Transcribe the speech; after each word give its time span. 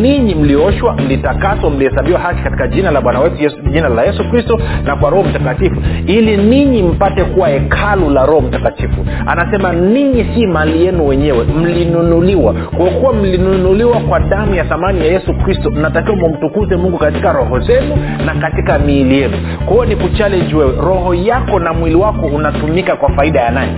ninyi 0.00 0.34
mlioshwa 0.34 0.94
mlitakaswa 0.94 1.70
mlihesabiwa 1.70 2.20
haki 2.20 2.42
katika 2.42 2.68
jina 2.68 2.90
la 2.90 3.00
bwana 3.00 3.20
wetu 3.20 3.42
yesu, 3.42 3.56
jina 3.72 3.88
la 3.88 4.02
yesu 4.04 4.30
kristo 4.30 4.60
na 4.84 4.96
kwa 4.96 5.10
roho 5.10 5.22
mtakatifu 5.22 5.76
ili 6.06 6.36
ninyi 6.36 6.82
mpate 6.82 7.24
kuwa 7.24 7.48
hekalu 7.48 8.10
la 8.10 8.26
roho 8.26 8.40
mtakatifu. 8.40 9.06
Anasema 9.26 9.72
ninyi 9.72 10.26
si 10.34 10.46
mali 10.46 10.84
yenu 10.86 11.06
wenyewe 11.08 11.44
mlinunuliwa. 11.44 12.52
Kwa 12.76 12.86
kuwa 12.86 13.12
mlinunuliwa 13.12 14.00
kwa 14.00 14.20
damu 14.20 14.54
ya 14.54 14.64
thamani 14.64 14.98
ya 15.00 15.06
yesu 15.06 15.34
kristo 15.34 15.70
mnatakiwa 15.70 16.16
mumtukuze 16.16 16.76
mungu 16.76 16.98
katika 16.98 17.32
roho 17.32 17.60
zenu 17.60 17.96
na 18.26 18.34
katika 18.34 18.78
miili 18.78 19.18
yenu. 19.20 19.36
Kwa 19.66 19.86
ni 19.86 19.96
kuchalenji 19.96 20.54
wewe 20.54 20.72
roho 20.84 21.14
yako 21.14 21.58
na 21.58 21.72
mwili 21.72 21.96
wako 21.96 22.26
unatumika 22.26 22.96
kwa 22.96 23.10
faida 23.12 23.40
ya 23.40 23.50
nani? 23.50 23.72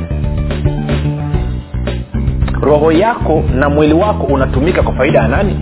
Roho 2.62 2.92
yako 2.92 3.42
na 3.54 3.68
mwili 3.68 3.94
wako 3.94 4.26
unatumika 4.26 4.82
kwa 4.82 4.92
faida 4.94 5.18
ya 5.18 5.28
nani 5.28 5.56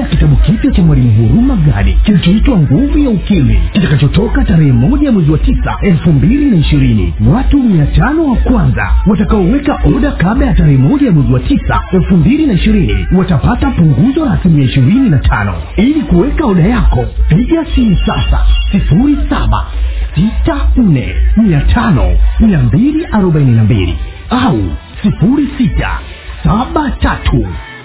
ya 0.00 0.06
kitabu 0.06 0.36
kipya 0.36 0.70
cha 0.70 0.82
mwalimu 0.82 1.28
huruma 1.28 1.56
gadi 1.56 1.92
kilichoitwa 2.04 2.58
nguvu 2.58 2.98
ya 2.98 3.10
ukimwi 3.10 3.58
kitakachotoka 3.72 4.44
tarehe 4.44 4.72
moja 4.72 5.12
mwezi 5.12 5.30
wa 5.30 5.38
tisa 5.38 5.76
elfu 5.82 6.12
mbili 6.12 6.44
na 6.50 6.56
ishirini. 6.56 7.14
Watu 7.32 7.58
mia 7.62 7.86
tano 7.86 8.24
wa 8.24 8.36
kwanza 8.36 8.92
watakaoweka 9.06 9.78
oda 9.96 10.12
kabla 10.12 10.46
ya 10.46 10.54
tarehe 10.54 10.76
moja 10.78 11.06
ya 11.06 11.12
mwezi 11.12 11.32
wa 11.32 11.40
tisa 11.40 11.80
elfu 11.92 12.16
mbili 12.16 12.46
na 12.46 12.52
ishirini 12.52 13.06
watapata 13.16 13.70
punguzo 13.70 14.24
la 14.24 14.32
asilimia 14.32 14.64
ishirini 14.64 15.10
na 15.10 15.18
tano. 15.18 15.54
Ili 15.76 16.00
kuweka 16.02 16.46
oda 16.46 16.62
yako 16.62 17.06
piga 17.28 17.64
simu 17.74 17.96
sasa 18.06 18.46
sifuri 18.72 19.16
saba 19.30 19.66
sita 20.14 20.68
nne 20.76 21.14
mia 21.36 21.60
tano 21.60 22.16
mia 22.40 22.58
mbili 22.62 23.06
arobaini 23.12 23.50
na 23.52 23.64
mbili 23.64 23.94
au 24.30 24.58
sifuri 25.02 25.48
sita 25.58 25.90
saba 26.44 26.90
tatu 26.90 27.46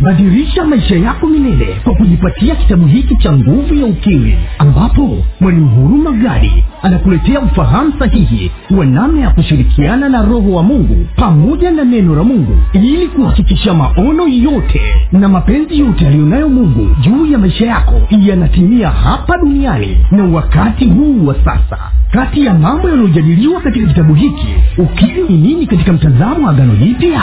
badilisha 0.00 0.64
maisha 0.64 0.96
yako 0.96 1.26
milele 1.26 1.76
kwa 1.84 1.94
kujipatia 1.94 2.54
kitabu 2.54 2.86
hiki 2.86 3.16
cha 3.16 3.32
nguvu 3.32 3.74
ya 3.74 3.86
ukiri 3.86 4.38
ambapo 4.58 5.24
mwalimu 5.40 5.68
huruma 5.68 6.10
gadi 6.12 6.64
anakuletea 6.82 7.40
ufahamu 7.40 7.92
sahihi 7.98 8.50
wa 8.70 8.84
namna 8.86 9.20
ya 9.20 9.30
kushirikiana 9.30 10.08
na 10.08 10.22
roho 10.22 10.52
wa 10.52 10.62
mungu 10.62 11.06
pamoja 11.16 11.70
na 11.70 11.84
neno 11.84 12.14
la 12.16 12.24
mungu 12.24 12.58
ili 12.72 13.06
kuhakikisha 13.08 13.74
maono 13.74 14.28
yote 14.28 14.80
na 15.12 15.28
mapenzi 15.28 15.78
yote 15.78 16.06
aliyonayo 16.06 16.48
mungu 16.48 16.96
juu 17.00 17.26
ya 17.26 17.38
maisha 17.38 17.66
yako 17.66 18.00
yanatimia 18.20 18.90
hapa 18.90 19.38
duniani 19.38 19.96
na 20.10 20.24
wakati 20.24 20.84
huu 20.84 21.26
wa 21.26 21.34
sasa. 21.34 21.78
Kati 22.12 22.44
ya 22.44 22.54
mambo 22.54 22.88
yanayojadiliwa 22.90 23.60
katika 23.60 23.86
kitabu 23.86 24.14
hiki 24.14 24.46
ukiri 24.78 25.22
ni 25.28 25.36
nini 25.36 25.66
katika 25.66 25.92
mtazamo 25.92 26.46
wa 26.46 26.52
agano 26.52 26.74
jipya 26.76 27.22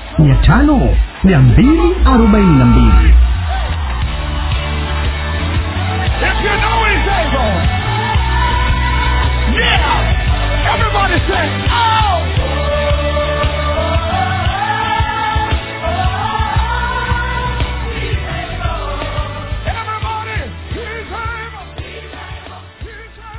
mia 0.21 0.35
tano 0.45 0.77
mia. 1.23 3.13
Everybody 10.73 11.17
say, 11.27 11.47
oh. 11.69 12.10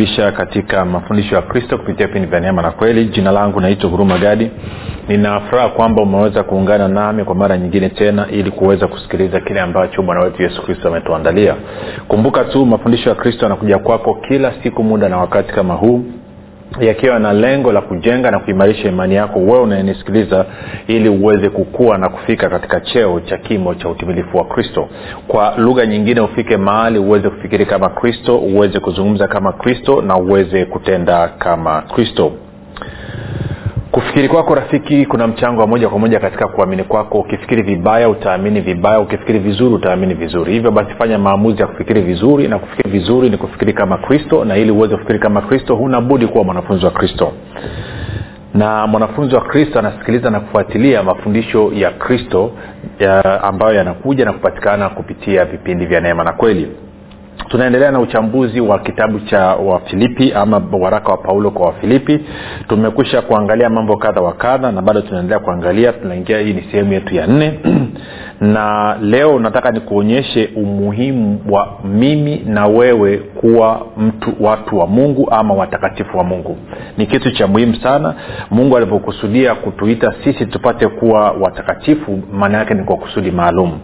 bisha 0.00 0.32
katika 0.32 0.84
mafundisho 0.84 1.34
ya 1.34 1.42
kristo 1.42 1.78
kupitia 1.78 2.06
vipindi 2.06 2.28
vya 2.28 2.40
neema 2.40 2.62
na 2.62 2.70
kweli. 2.70 3.04
Jina 3.04 3.30
langu 3.32 3.60
naitwa 3.60 3.90
huruma 3.90 4.18
gadi. 4.18 4.50
Ninafuraha 5.08 5.68
kwamba 5.68 6.02
umeweza 6.02 6.42
kuungana 6.42 6.88
nami 6.88 7.24
kwa 7.24 7.34
mara 7.34 7.58
nyingine 7.58 7.88
tena 7.88 8.26
ili 8.30 8.50
kuweza 8.50 8.86
kusikiliza 8.86 9.40
kile 9.40 9.60
ambacho 9.60 10.02
bwana 10.02 10.20
wetu 10.24 10.42
yesu 10.42 10.62
kristo 10.62 10.88
ametuandalia. 10.88 11.54
Kumbuka 12.08 12.44
tu 12.44 12.66
mafundisho 12.66 13.08
ya 13.08 13.14
kristo 13.14 13.42
yanakuja 13.44 13.78
kwako 13.78 14.14
kila 14.28 14.52
siku 14.62 14.82
muda 14.84 15.08
na 15.08 15.16
wakati 15.18 15.52
kama 15.52 15.74
huu 15.74 16.04
yakiwa 16.80 17.18
na 17.18 17.32
lengo 17.32 17.72
la 17.72 17.80
kujenga 17.80 18.30
na 18.30 18.38
kuimarisha 18.38 18.88
imani 18.88 19.14
yako 19.14 19.38
wewe 19.38 19.60
unayenisikiliza 19.60 20.44
ili 20.86 21.08
uweze 21.08 21.48
kukua 21.48 21.98
na 21.98 22.08
kufika 22.08 22.48
katika 22.50 22.80
cheo 22.80 23.20
cha 23.20 23.38
kimo 23.38 23.74
cha 23.74 23.88
utimilifu 23.88 24.36
wa 24.36 24.44
kristo. 24.44 24.88
Kwa 25.28 25.54
lugha 25.56 25.86
nyingine 25.86 26.20
ufike 26.20 26.56
mahali 26.56 26.98
uweze 26.98 27.30
kufikiri 27.30 27.66
kama 27.66 27.88
kristo 27.88 28.38
uweze 28.38 28.80
kuzungumza 28.80 29.28
kama 29.28 29.52
kristo 29.52 30.02
na 30.02 30.16
uweze 30.16 30.64
kutenda 30.64 31.28
kama 31.28 31.82
kristo 31.82 32.32
kufikiri 33.90 34.28
kwako 34.28 34.54
rafiki 34.54 35.06
kuna 35.06 35.26
mchango 35.26 35.60
wa 35.60 35.66
moja 35.66 35.88
kwa 35.88 35.98
moja 35.98 36.20
katika 36.20 36.48
kuamini 36.48 36.84
kwako. 36.84 37.18
Ukifikiri 37.18 37.62
vibaya 37.62 38.08
utaamini 38.08 38.60
vibaya. 38.60 39.00
Ukifikiri 39.00 39.38
vizuri 39.38 39.74
utaamini 39.74 40.14
vizuri. 40.14 40.52
Hivyo 40.52 40.70
basi 40.70 40.94
fanya 40.98 41.18
maamuzi 41.18 41.60
ya 41.60 41.66
kufikiri 41.66 42.00
vizuri 42.02 42.48
na 42.48 42.58
kufikiri 42.58 42.90
vizuri 42.90 43.30
ni 43.30 43.36
kufikiri 43.36 43.72
kama 43.72 43.98
kristo 43.98 44.44
na 44.44 44.56
ili 44.56 44.70
uweze 44.70 44.94
kufikiri 44.94 45.18
kama 45.18 45.40
kristo 45.40 45.74
huna 45.74 46.00
budi 46.00 46.26
kuwa 46.26 46.44
mwanafunzi 46.44 46.84
wa 46.84 46.90
kristo. 46.90 47.32
Na 48.54 48.86
mwanafunzi 48.86 49.34
wa 49.34 49.40
kristo 49.40 49.78
anasikiliza 49.78 50.30
na 50.30 50.40
kufuatilia 50.40 51.02
mafundisho 51.02 51.70
ya 51.74 51.90
kristo 51.90 52.50
ya 52.98 53.42
ambayo 53.42 53.74
yanakuja 53.74 54.24
na 54.24 54.32
kupatikana 54.32 54.88
kupitia 54.88 55.44
vipindi 55.44 55.86
vya 55.86 56.00
neema 56.00 56.24
na 56.24 56.32
kweli 56.32 56.68
tunaendelea 57.48 57.90
na 57.90 58.00
uchambuzi 58.00 58.60
wa 58.60 58.78
kitabu 58.78 59.20
cha 59.20 59.40
wafilipi 59.46 60.32
ama 60.32 60.62
waraka 60.80 61.10
wa 61.10 61.16
paulo 61.16 61.50
kwa 61.50 61.66
wafilipi. 61.66 62.20
Tumekwisha 62.68 63.22
kuangalia 63.22 63.70
mambo 63.70 63.96
kadha 63.96 64.20
wa 64.20 64.32
kadha 64.32 64.72
na 64.72 64.82
bado 64.82 65.00
tunaendelea 65.00 65.38
kuangalia. 65.38 65.92
Tunaingia 65.92 66.38
hii 66.38 66.52
ni 66.52 66.62
sehemu 66.62 66.92
yetu 66.92 67.14
ya 67.14 67.26
nne 67.26 67.60
na 68.40 68.96
leo 69.02 69.38
nataka 69.38 69.70
nikuonyeshe 69.70 70.50
umuhimu 70.56 71.40
wa 71.50 71.68
mimi 71.84 72.42
na 72.46 72.66
wewe 72.66 73.16
kuwa 73.18 73.86
mtu 73.96 74.32
watu 74.40 74.78
wa 74.78 74.86
mungu 74.86 75.28
ama 75.30 75.54
watakatifu 75.54 76.18
wa 76.18 76.24
mungu. 76.24 76.56
Ni 76.98 77.06
kitu 77.06 77.30
cha 77.30 77.46
muhimu 77.46 77.74
sana. 77.74 78.14
Mungu 78.50 78.76
alivyokusudia 78.76 79.54
kutuita 79.54 80.14
sisi 80.24 80.46
tupate 80.46 80.88
kuwa 80.88 81.30
watakatifu 81.30 82.20
maana 82.32 82.58
yake 82.58 82.74
ni 82.74 82.84
kwa 82.84 82.96
kusudi 82.96 83.30
maalum. 83.30 83.78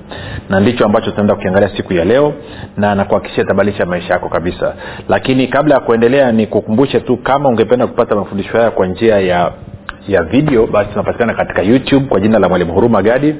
Na 0.50 0.61
ndicho 0.61 0.85
ambacho 0.85 1.11
tunaenda 1.11 1.35
kukiangalia 1.35 1.76
siku 1.76 1.93
ya 1.93 2.05
leo 2.05 2.32
na 2.76 2.94
nakuhakikishia 2.94 3.44
tabadilisha 3.44 3.87
maisha 3.87 4.12
yako 4.14 4.29
kabisa. 4.29 4.75
Lakini 5.09 5.47
kabla 5.47 5.75
ya 5.75 5.81
kuendelea 5.81 6.32
ni 6.32 6.47
kukumbushe 6.47 7.00
tu 7.00 7.17
kama 7.17 7.49
ungependa 7.49 7.87
kupata 7.87 8.14
mafundisho 8.17 8.52
haya 8.56 8.70
kwa 8.70 8.87
njia 8.87 9.20
ya 9.20 9.52
ya 10.09 10.23
video 10.23 10.67
basi 10.67 10.91
tunapatikana 10.91 11.35
katika 11.35 11.62
youtube 11.62 12.06
kwa 12.06 12.20
jina 12.20 12.38
la 12.38 12.49
mwalimu 12.49 12.73
huruma 12.73 13.02
gadi 13.02 13.35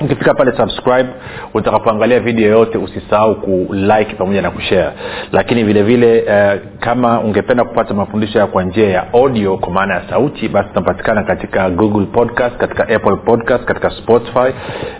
ukifika 0.00 0.34
pale 0.34 0.52
subscribe 0.56 1.08
utakapoangalia 1.54 2.20
video 2.20 2.44
yoyote 2.50 2.78
usisahau 2.78 3.34
kulike 3.34 4.14
pamoja 4.18 4.42
na 4.42 4.50
kushare. 4.50 4.90
Lakini 5.32 5.64
vile 5.64 5.82
vile 5.82 6.22
uh, 6.22 6.60
kama 6.80 7.20
ungependa 7.20 7.64
kupata 7.64 7.94
mafundisho 7.94 8.38
ya 8.38 8.46
kwa 8.46 8.62
njia 8.62 8.88
ya 8.90 9.12
audio 9.12 9.56
kwa 9.58 9.72
maana 9.72 9.94
ya 9.94 10.02
sauti 10.10 10.48
basi 10.48 10.68
tunapatikana 10.68 11.22
katika 11.22 11.70
google 11.70 12.06
podcast 12.06 12.56
katika 12.56 12.82
apple 12.88 13.16
podcast 13.16 13.64
katika 13.64 13.90
spotify 13.90 14.52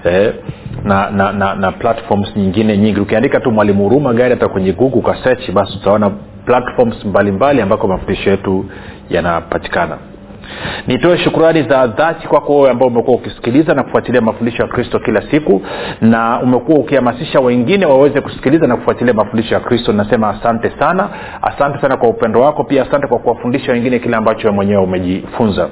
eh, 0.05 0.35
na, 0.85 1.11
na, 1.11 1.33
na, 1.33 1.55
na 1.55 1.73
platforms 1.73 2.37
nyingine 2.37 2.77
nyingi. 2.79 3.01
Ukiandika 3.01 3.41
tu 3.41 3.51
mwalimu 3.53 3.83
huruma 3.85 4.13
gari 4.15 4.31
hata 4.31 4.49
kwenye 4.49 4.73
google 4.73 4.99
ukasearch 4.99 5.51
basi 5.51 5.79
utaona 5.83 6.11
platforms 6.47 7.05
mbalimbali 7.05 7.61
ambako 7.61 7.89
mafundisho 7.89 8.31
yetu 8.31 8.65
yanapatikana 9.11 9.99
nitoe 10.87 11.19
shukurani 11.19 11.63
za 11.63 11.87
dhati 11.87 12.29
kwako 12.29 12.57
wewe 12.57 12.71
ambao 12.71 12.89
umekuwa 12.89 13.17
ukisikiliza 13.17 13.75
na 13.75 13.83
kufuatilia 13.83 14.21
mafundisho 14.21 14.63
ya 14.63 14.69
kristo 14.69 14.99
kila 14.99 15.23
siku 15.31 15.63
na 16.01 16.41
umekuwa 16.43 16.79
ukihamasisha 16.79 17.41
wengine 17.41 17.87
waweze 17.87 18.21
kusikiliza 18.21 18.67
na 18.67 18.77
kufuatilia 18.77 19.15
mafundisho 19.15 19.55
ya 19.55 19.61
kristo. 19.61 19.93
Nasema 19.93 20.29
asante 20.29 20.71
sana. 20.79 21.09
Asante 21.43 21.81
sana 21.81 21.97
kwa 21.97 22.09
upendo 22.09 22.41
wako. 22.41 22.65
Pia 22.65 22.83
asante 22.83 23.07
kwa 23.07 23.19
kuwafundisha 23.19 23.73
wengine 23.73 23.99
kile 23.99 24.17
ambacho 24.17 24.49
we 24.49 24.55
mwenyewe 24.55 24.83
umejifunza. 24.83 25.69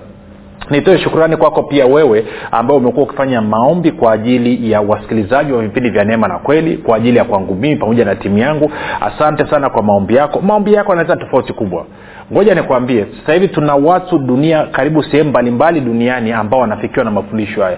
Nitoe 0.70 0.98
shukurani 0.98 1.36
kwako 1.36 1.62
pia 1.62 1.86
wewe 1.86 2.24
ambao 2.50 2.76
umekuwa 2.76 3.04
ukifanya 3.04 3.40
maombi 3.42 3.90
kwa 3.92 4.12
ajili 4.12 4.70
ya 4.70 4.80
wasikilizaji 4.80 5.52
wa 5.52 5.62
vipindi 5.62 5.90
vya 5.90 6.04
neema 6.04 6.28
na 6.28 6.38
kweli 6.38 6.76
kwa 6.76 6.96
ajili 6.96 7.18
ya 7.18 7.24
kwangu 7.24 7.54
mimi 7.54 7.76
pamoja 7.76 8.04
na 8.04 8.14
timu 8.14 8.38
yangu. 8.38 8.70
Asante 9.00 9.46
sana 9.50 9.70
kwa 9.70 9.82
maombi 9.82 10.14
yako. 10.14 10.40
Maombi 10.40 10.72
yako 10.74 10.92
yanaleta 10.92 11.16
tofauti 11.16 11.52
kubwa 11.52 11.86
ngoja 12.32 12.54
nikwambie 12.54 13.06
sasa 13.20 13.32
hivi 13.32 13.48
tuna 13.48 13.74
watu 13.74 14.18
dunia 14.18 14.62
karibu 14.62 15.02
sehemu 15.02 15.30
mbalimbali 15.30 15.80
duniani 15.80 16.32
ambao 16.32 16.60
wanafikiwa 16.60 17.04
na 17.04 17.10
mafundisho 17.10 17.62
haya. 17.62 17.76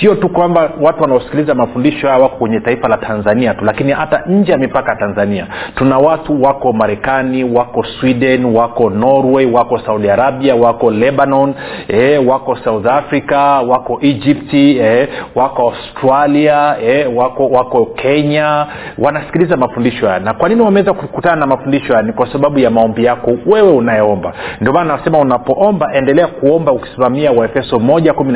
Sio 0.00 0.14
tu 0.14 0.28
kwamba 0.28 0.70
watu 0.80 1.02
wanaosikiliza 1.02 1.54
mafundisho 1.54 2.06
haya 2.08 2.22
wako 2.22 2.36
kwenye 2.36 2.60
taifa 2.60 2.88
la 2.88 2.96
tanzania 2.96 3.54
tu 3.54 3.64
lakini 3.64 3.92
hata 3.92 4.22
nje 4.26 4.52
ya 4.52 4.58
mipaka 4.58 4.90
ya 4.90 4.96
tanzania. 4.96 5.46
Tuna 5.74 5.98
watu 5.98 6.42
wako 6.42 6.72
marekani 6.72 7.44
wako 7.44 7.84
sweden 8.00 8.44
wako 8.44 8.90
norway 8.90 9.46
wako 9.46 9.78
saudi 9.78 10.10
arabia 10.10 10.54
wako 10.56 10.90
lebanon 10.90 11.54
eh, 11.88 12.28
wako 12.28 12.56
south 12.56 12.86
africa 12.86 13.62
wako 13.68 13.98
egypti 14.02 14.78
eh, 14.78 15.08
wako 15.34 15.62
australia 15.62 16.76
eh, 16.82 17.16
wako 17.16 17.48
wako 17.48 17.86
kenya. 17.86 18.66
Wanasikiliza 18.98 19.56
mafundisho 19.56 20.06
haya. 20.08 20.18
Na 20.20 20.34
kwa 20.34 20.48
nini 20.48 20.60
wameweza 20.60 20.92
kukutana 20.92 21.36
na 21.36 21.46
mafundisho 21.46 21.92
haya? 21.92 22.02
Ni 22.06 22.12
kwa 22.12 22.32
sababu 22.32 22.58
ya 22.58 22.70
maombi 22.70 23.04
yako. 23.04 23.32
Wewe 23.46 23.70
unayeomba 23.92 24.32
ndio 24.60 24.72
maana 24.72 24.96
nasema 24.96 25.18
unapoomba 25.18 25.94
endelea 25.94 26.26
kuomba 26.26 26.72
ukisimamia 26.72 27.32
waefeso 27.32 27.78
moja 27.78 28.12
kumi 28.12 28.32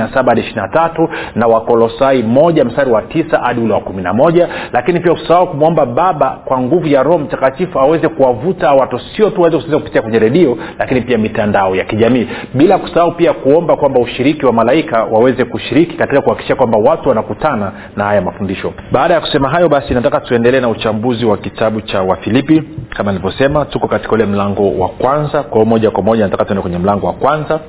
na 1.34 1.46
wakolosai 1.46 2.22
moja 2.22 2.64
mstari 2.64 2.90
wa 2.90 3.02
tisa 3.02 3.38
hadi 3.38 3.60
ule 3.60 3.74
wa 3.74 3.80
kumi 3.80 4.02
na 4.02 4.12
moja. 4.12 4.48
Lakini 4.72 5.00
pia 5.00 5.12
usisahau 5.12 5.46
kumwomba 5.46 5.86
baba 5.86 6.30
kwa 6.44 6.60
nguvu 6.60 6.86
ya 6.86 7.02
roho 7.02 7.18
mtakatifu 7.18 7.78
aweze 7.80 8.08
kuwavuta 8.08 8.72
watu 8.72 8.98
sio 8.98 9.30
tu 9.30 9.40
waweze 9.40 9.56
kusikiliza 9.56 9.78
kupitia 9.78 10.02
kwenye 10.02 10.18
redio 10.18 10.58
lakini 10.78 11.00
pia 11.00 11.18
mitandao 11.18 11.76
ya 11.76 11.84
kijamii. 11.84 12.28
Bila 12.54 12.78
kusahau 12.78 13.12
pia 13.12 13.32
kuomba 13.32 13.76
kwamba 13.76 14.00
ushiriki 14.00 14.46
wa 14.46 14.52
malaika 14.52 15.04
waweze 15.04 15.44
kushiriki 15.44 15.96
katika 15.96 16.20
kuhakikisha 16.20 16.54
kwamba 16.54 16.78
watu 16.78 17.08
wanakutana 17.08 17.72
na 17.96 18.04
haya 18.04 18.20
mafundisho. 18.22 18.72
Baada 18.92 19.14
ya 19.14 19.20
kusema 19.20 19.48
hayo 19.48 19.68
basi 19.68 19.94
nataka 19.94 20.20
tuendelee 20.20 20.60
na 20.60 20.68
uchambuzi 20.68 21.26
wa 21.26 21.36
kitabu 21.36 21.80
cha 21.80 22.02
wafilipi 22.02 22.62
kama 22.96 23.12
nilivyosema 23.12 23.64
tuko 23.64 23.88
katika 23.88 24.12
ule 24.12 24.26
mlango 24.26 24.78
wa 24.78 24.88
kwanza. 24.88 25.42
Kwa 25.42 25.64
moja 25.64 25.90
kwa 25.90 26.02
moja 26.02 26.24
nataka 26.24 26.44
tuende 26.44 26.62
kwenye 26.62 26.78
mlango 26.78 27.06
wa 27.06 27.12
kwanza 27.12 27.60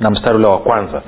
na 0.00 0.10
mstari 0.10 0.36
ule 0.36 0.46
wa 0.46 0.58
kwanza 0.58 1.02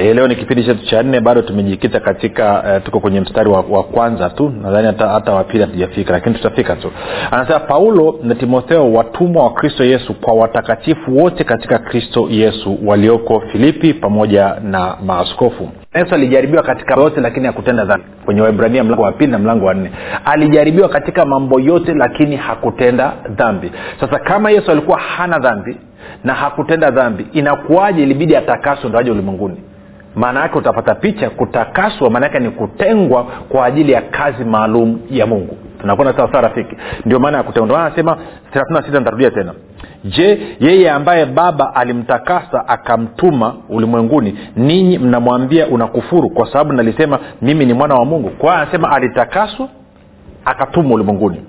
e, 0.00 0.14
leo 0.14 0.28
ni 0.28 0.36
kipindi 0.36 0.64
chetu 0.64 0.86
cha 0.86 1.02
nne 1.02 1.20
bado 1.20 1.42
tumejikita 1.42 2.00
katika 2.00 2.62
uh, 2.76 2.84
tuko 2.84 3.00
kwenye 3.00 3.20
mstari 3.20 3.48
wa, 3.50 3.64
wa 3.70 3.82
kwanza 3.84 4.30
tu. 4.30 4.52
Nadhani 4.62 4.86
hata, 4.86 5.08
hata 5.08 5.32
wapili 5.32 5.62
hatujafika 5.64 6.12
lakini 6.12 6.34
tutafika 6.34 6.76
tu. 6.76 6.92
Anasema 7.30 7.60
paulo 7.60 8.18
na 8.22 8.34
timotheo 8.34 8.92
watumwa 8.92 9.44
wa 9.44 9.52
kristo 9.52 9.84
yesu 9.84 10.14
kwa 10.14 10.34
watakatifu 10.34 11.16
wote 11.18 11.44
katika 11.44 11.78
kristo 11.78 12.26
yesu 12.30 12.78
walioko 12.84 13.40
filipi 13.52 13.94
pamoja 13.94 14.54
na 14.62 14.96
maaskofu. 15.06 15.68
Yesu 15.94 16.14
alijaribiwa 16.14 16.62
katika 16.62 17.00
yote 17.00 17.20
lakini 17.20 17.46
hakutenda 17.46 17.84
dhambi. 17.84 18.06
Kwenye 18.24 18.40
waibrania 18.40 18.84
mlango 18.84 19.02
wa 19.02 19.12
pili 19.12 19.32
na 19.32 19.38
mlango 19.38 19.66
wa 19.66 19.74
nne. 19.74 19.90
Alijaribiwa 20.24 20.88
katika 20.88 21.24
mambo 21.24 21.60
yote 21.60 21.94
lakini 21.94 22.36
hakutenda 22.36 23.12
dhambi. 23.30 23.70
Sasa 24.00 24.18
kama 24.18 24.50
yesu 24.50 24.70
alikuwa 24.70 24.98
hana 25.00 25.38
dhambi 25.38 25.76
na 26.24 26.34
hakutenda 26.34 26.90
dhambi 26.90 27.26
inakuwaje? 27.32 28.02
Ilibidi 28.02 28.36
atakaswe 28.36 28.88
ndo 28.90 28.98
aje 28.98 29.10
ulimwenguni 29.10 29.56
maana 30.14 30.40
yake 30.40 30.58
utapata 30.58 30.94
picha 30.94 31.30
kutakaswa 31.30 32.10
maana 32.10 32.26
yake 32.26 32.38
ni 32.38 32.50
kutengwa 32.50 33.24
kwa 33.24 33.64
ajili 33.66 33.92
ya 33.92 34.02
kazi 34.02 34.44
maalum 34.44 35.00
ya 35.10 35.26
mungu. 35.26 35.56
Tunakwenda 35.80 36.14
sawasawa 36.16 36.42
rafiki? 36.42 36.76
Ndio 37.06 37.18
maana 37.20 37.36
ya 37.38 37.42
kutengwa. 37.44 37.68
Maana 37.76 37.86
anasema 37.86 38.16
thelathini 38.52 38.82
sita 38.82 38.98
nitarudia 38.98 39.30
tena. 39.30 39.54
Je 40.04 40.56
yeye 40.60 40.90
ambaye 40.90 41.26
baba 41.26 41.74
alimtakasa 41.74 42.68
akamtuma 42.68 43.54
ulimwenguni 43.68 44.38
ninyi 44.56 44.98
mnamwambia 44.98 45.66
unakufuru 45.66 46.30
kwa 46.30 46.46
sababu 46.52 46.72
nalisema 46.72 47.18
mimi 47.42 47.66
ni 47.66 47.72
mwana 47.74 47.94
wa 47.94 48.04
mungu? 48.04 48.30
Kwa 48.30 48.56
anasema 48.56 48.90
alitakaswa 48.92 49.68
akatumwa 50.44 50.94
ulimwenguni. 50.94 51.42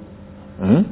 Hmm? 0.62 0.84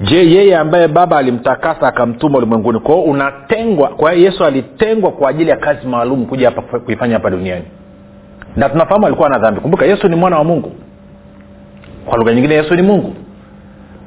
Je 0.00 0.16
yeye 0.30 0.56
ambaye 0.56 0.88
baba 0.88 1.16
alimtakasa 1.16 1.88
akamtuma 1.88 2.38
ulimwenguni? 2.38 2.78
Kwao 2.80 3.02
unatengwa 3.02 3.88
kwa 3.88 4.12
yesu 4.12 4.44
alitengwa 4.44 5.10
kwa 5.12 5.30
ajili 5.30 5.50
ya 5.50 5.56
kazi 5.56 5.86
maalum 5.86 6.26
kuja 6.26 6.50
hapa 6.50 6.78
kuifanya 6.78 7.14
hapa 7.14 7.30
duniani. 7.30 7.64
Na 8.56 8.68
tunafahamu 8.68 9.06
alikuwa 9.06 9.28
na 9.28 9.38
dhambi. 9.38 9.60
Kumbuka 9.60 9.84
yesu 9.86 10.08
ni 10.08 10.16
mwana 10.16 10.38
wa 10.38 10.44
mungu. 10.44 10.72
Kwa 12.06 12.18
lugha 12.18 12.34
nyingine 12.34 12.54
yesu 12.54 12.74
ni 12.74 12.82
mungu. 12.82 13.14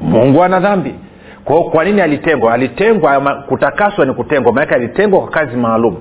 Mungu 0.02 0.44
ana 0.44 0.60
dhambi. 0.60 0.96
Kwao 1.46 1.64
kwa 1.64 1.86
nini 1.86 2.02
alitengwa? 2.02 2.54
Alitengwa 2.54 3.36
kutakaswa 3.48 4.06
ni 4.06 4.14
kutengwa. 4.14 4.54
Maanake 4.54 4.76
alitengwa 4.76 5.20
kwa 5.20 5.30
kazi 5.30 5.58
maalum. 5.58 5.96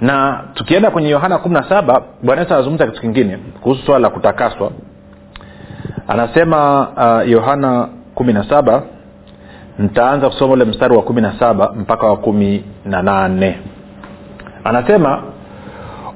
Na 0.00 0.40
tukienda 0.54 0.90
kwenye 0.90 1.08
yohana 1.08 1.38
kumi 1.38 1.54
na 1.54 1.68
saba 1.68 2.02
bwana 2.22 2.42
yesu 2.42 2.54
anazungumza 2.54 2.86
kitu 2.86 3.00
kingine 3.00 3.38
kuhusu 3.60 3.82
swala 3.86 3.98
la 3.98 4.10
kutakaswa. 4.10 4.70
Anasema 6.08 6.88
yohana 7.26 7.80
uh, 7.82 7.88
kumi 8.14 8.32
na 8.32 8.44
saba 8.48 8.82
nitaanza 9.80 10.28
kusoma 10.28 10.52
ule 10.52 10.64
mstari 10.64 10.96
wa 10.96 11.02
kumi 11.02 11.20
na 11.20 11.38
saba 11.38 11.72
mpaka 11.76 12.06
wa 12.06 12.16
kumi 12.16 12.64
na 12.84 13.02
nane. 13.02 13.58
Anasema 14.64 15.22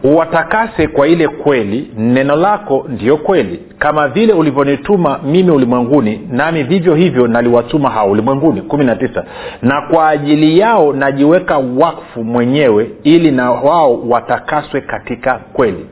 uwatakase 0.02 0.86
kwa 0.88 1.08
ile 1.08 1.28
kweli 1.28 1.90
neno 1.96 2.36
lako 2.36 2.86
ndiyo 2.88 3.16
kweli. 3.16 3.60
Kama 3.78 4.08
vile 4.08 4.32
ulivyonituma 4.32 5.18
mimi 5.24 5.50
ulimwenguni 5.50 6.28
nami 6.30 6.62
vivyo 6.62 6.94
hivyo 6.94 7.26
naliwatuma 7.26 7.90
hao 7.90 8.10
ulimwenguni. 8.10 8.62
kumi 8.62 8.84
na 8.84 8.96
tisa. 8.96 9.24
Na 9.62 9.82
kwa 9.82 10.08
ajili 10.08 10.58
yao 10.58 10.92
najiweka 10.92 11.58
wakfu 11.58 12.24
mwenyewe 12.24 12.90
ili 13.02 13.30
na 13.30 13.50
wao 13.50 14.00
watakaswe 14.08 14.80
katika 14.80 15.34
kweli. 15.52 15.86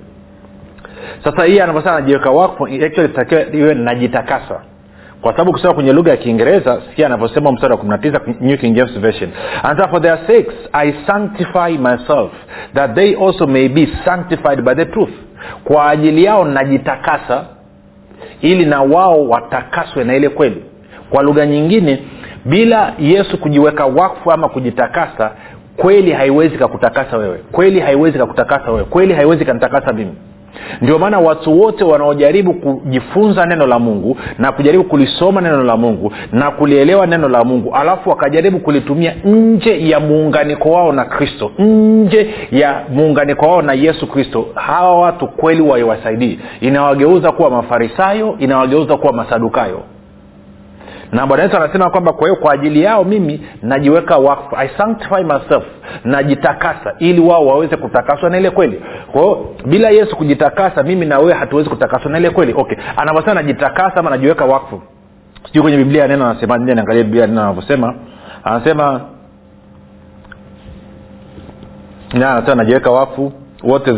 Sasa 1.25 1.45
hii 1.45 1.61
anavyosema 1.61 1.95
najiweka 2.01 2.31
wakfu 2.31 2.65
actually 2.67 3.59
iwe 3.59 3.75
najitakasa 3.75 4.61
kwa 5.23 5.33
sababu 5.33 5.53
kusema 5.53 5.75
kwenye 5.75 5.93
lugha 5.93 6.11
ya 6.11 6.17
kiingereza 6.17 6.83
sikia 6.91 7.07
anavyosema 7.07 7.53
mstari 7.53 7.73
wa 7.75 7.79
19 7.79 8.35
new 8.41 8.57
king 8.57 8.75
james 8.75 8.99
version. 9.01 9.31
Anasema 9.63 9.89
for 9.89 10.03
their 10.03 10.19
sakes 10.27 10.55
i 10.73 10.95
sanctify 11.07 11.79
myself 11.79 12.31
that 12.75 12.95
they 12.95 13.17
also 13.27 13.47
may 13.47 13.69
be 13.69 13.89
sanctified 14.05 14.63
by 14.63 14.75
the 14.75 14.85
truth. 14.85 15.13
Kwa 15.65 15.91
ajili 15.91 16.25
yao 16.25 16.45
najitakasa 16.45 17.45
ili 18.41 18.67
na 18.67 18.83
wao 18.83 19.29
watakaswe 19.29 20.05
na 20.05 20.15
ile 20.17 20.29
kweli. 20.29 20.65
Kwa 21.11 21.23
lugha 21.23 21.47
nyingine 21.47 22.03
bila 22.45 22.93
yesu 22.99 23.39
kujiweka 23.39 23.87
wakfu 23.87 24.33
ama 24.33 24.49
kujitakasa 24.49 25.31
kweli 25.77 26.13
haiwezi 26.13 26.59
kakutakasa 26.59 27.17
wewe. 27.17 27.39
Kweli 27.53 27.81
haiwezi 27.81 28.19
kakutakasa 28.19 28.71
wewe. 28.71 28.85
Kweli 28.85 29.15
haiwezi 29.15 29.45
kanitakasa 29.45 29.93
mimi 29.93 30.15
ndio 30.81 30.99
maana 30.99 31.19
watu 31.19 31.61
wote 31.61 31.85
wanaojaribu 31.85 32.55
kujifunza 32.55 33.47
neno 33.47 33.67
la 33.67 33.79
mungu 33.79 34.17
na 34.39 34.53
kujaribu 34.53 34.85
kulisoma 34.85 35.41
neno 35.41 35.63
la 35.63 35.77
mungu 35.77 36.13
na 36.33 36.51
kulielewa 36.51 37.07
neno 37.07 37.29
la 37.29 37.45
mungu 37.45 37.75
alafu 37.75 38.11
wakajaribu 38.11 38.59
kulitumia 38.59 39.15
nje 39.25 39.89
ya 39.89 40.01
muunganiko 40.01 40.71
wao 40.71 40.93
na 40.93 41.05
kristo 41.05 41.51
nje 41.59 42.35
ya 42.53 42.83
muunganiko 42.95 43.47
wao 43.47 43.63
na 43.63 43.73
yesu 43.73 44.07
kristo 44.07 44.47
hawa 44.55 44.99
watu 45.01 45.27
kweli 45.29 45.63
waiwasaidii 45.63 46.39
inawageuza 46.61 47.33
kuwa 47.33 47.51
mafarisayo 47.51 48.37
inawageuza 48.39 48.97
kuwa 48.97 49.13
masadukayo 49.13 49.81
na 51.13 51.27
bwana 51.27 51.43
yesu 51.43 51.57
anasema 51.57 51.91
kwamba 51.91 52.13
kwa 52.13 52.29
hiyo 52.29 52.41
kwa 52.41 52.53
ajili 52.53 52.83
yao 52.83 53.05
mimi 53.05 53.47
najiweka 53.63 54.17
wakfu. 54.17 54.57
I 54.57 54.69
sanctify 54.77 55.25
myself 55.25 55.65
najitakasa 56.05 56.95
ili 56.99 57.21
wao 57.21 57.47
waweze 57.47 57.77
kutakaswa 57.77 58.31
na 58.31 58.39
ile 58.39 58.51
kweli. 58.51 58.83
Kwa 59.13 59.23
hiyo 59.23 59.55
bila 59.67 59.91
yesu 59.91 60.17
kujitakasa 60.17 60.83
mimi 60.83 61.07
na 61.07 61.19
wewe 61.19 61.33
hatuwezi 61.33 61.71
kutakaswa 61.71 62.11
na 62.11 62.19
ile 62.19 62.31
kweli. 62.31 62.55
Okay. 62.57 62.77
Anavyosema 62.97 63.35
najitakasa 63.35 63.97
ama 63.97 64.11
najiweka 64.11 64.45
wakfu. 64.45 64.83
Sijui 65.47 65.63
kwenye 65.63 65.77
biblia 65.77 66.09
neno 66.09 66.27
anasema 66.31 66.59
nje 66.59 66.75
niangalia 66.75 67.05
biblia 67.05 67.27
neno 67.27 67.43
anavyosema. 67.43 67.95
Anasema 68.45 69.01
na 72.13 72.33
anasema 72.33 72.55
najiweka 72.55 72.91
wakfu 72.91 73.33
wote 73.65 73.93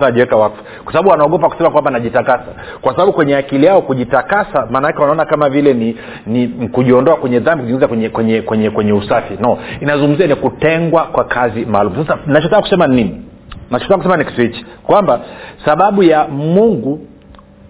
najiweka 0.00 0.36
wakfu. 0.36 0.62
Kwa 0.84 0.92
sababu 0.92 1.08
wanaogopa 1.10 1.48
kusema 1.48 1.70
kwamba 1.70 1.90
najitakasa. 1.90 2.44
Kwa 2.80 2.92
sababu 2.92 3.12
kwenye 3.12 3.36
akili 3.36 3.66
yao 3.66 3.82
kujitakasa 3.82 4.66
maanaake 4.70 4.98
wanaona 4.98 5.24
kama 5.24 5.48
vile 5.50 5.74
ni, 5.74 5.96
ni 6.26 6.68
kujiondoa 6.68 7.16
kwenye 7.16 7.40
dhambi 7.40 7.62
kujiingiza 7.62 7.88
kwenye 7.88 8.08
kwenye 8.08 8.42
kwenye 8.42 8.70
kwenye 8.70 8.92
usafi. 8.92 9.34
No. 9.40 9.58
Inazungumzia 9.80 10.26
ni 10.26 10.34
kutengwa 10.34 11.02
kwa 11.04 11.24
kazi 11.24 11.64
maalum. 11.64 12.06
Sasa 12.06 12.18
nachotaka 12.26 12.62
kusema 12.62 12.86
ni 12.86 12.94
nini? 12.96 13.22
Nachotaka 13.70 13.96
kusema 13.96 14.16
ni 14.16 14.24
kitu 14.24 14.40
hichi. 14.40 14.66
Kwamba 14.82 15.20
sababu 15.64 16.02
ya 16.02 16.28
mungu 16.28 17.00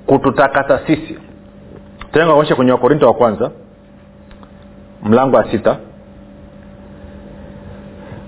kututakasa 0.06 0.80
sisi. 0.86 1.18
Tengaonyesha 2.12 2.54
kwenye 2.54 2.72
wakorinto 2.72 3.06
wa 3.06 3.14
kwanza 3.14 3.50
mlango 5.02 5.36
wa 5.36 5.50
sita. 5.50 5.76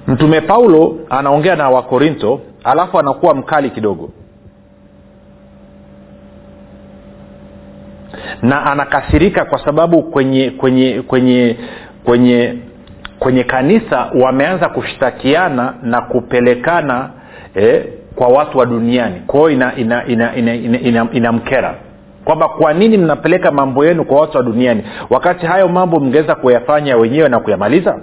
Mtume 0.07 0.41
paulo 0.41 0.97
anaongea 1.11 1.57
na 1.57 1.71
wakorinto 1.71 2.41
alafu 2.67 2.99
anakuwa 2.99 3.35
mkali 3.35 3.71
kidogo. 3.71 4.11
Na 8.43 8.67
anakasirika 8.67 9.45
kwa 9.45 9.65
sababu 9.65 10.03
kwenye 10.03 10.51
kwenye 10.51 11.03
kwenye 11.03 11.57
kwenye 12.05 12.59
kwenye 13.19 13.45
kanisa 13.45 14.11
wameanza 14.23 14.69
kushtakiana 14.69 15.75
na 15.83 16.01
kupelekana 16.01 17.11
eh, 17.55 17.85
kwa 18.15 18.29
watu 18.29 18.59
wa 18.59 18.67
duniani. 18.67 19.21
Kwao 19.27 19.51
inamkera 19.51 19.77
ina, 20.07 20.07
ina, 20.07 20.37
ina, 20.37 20.55
ina, 20.57 20.81
ina, 20.81 21.09
ina, 21.13 21.75
kwamba 22.25 22.49
kwa 22.49 22.73
nini 22.75 22.99
mnapeleka 22.99 23.51
mambo 23.51 23.85
yenu 23.87 24.05
kwa 24.05 24.21
watu 24.21 24.37
wa 24.37 24.43
duniani? 24.43 24.85
Wakati 25.11 25.47
hayo 25.47 25.69
mambo 25.69 26.01
mngeweza 26.01 26.35
kuyafanya 26.35 26.97
wenyewe 26.97 27.29
na 27.29 27.41
kuyamaliza? 27.41 27.99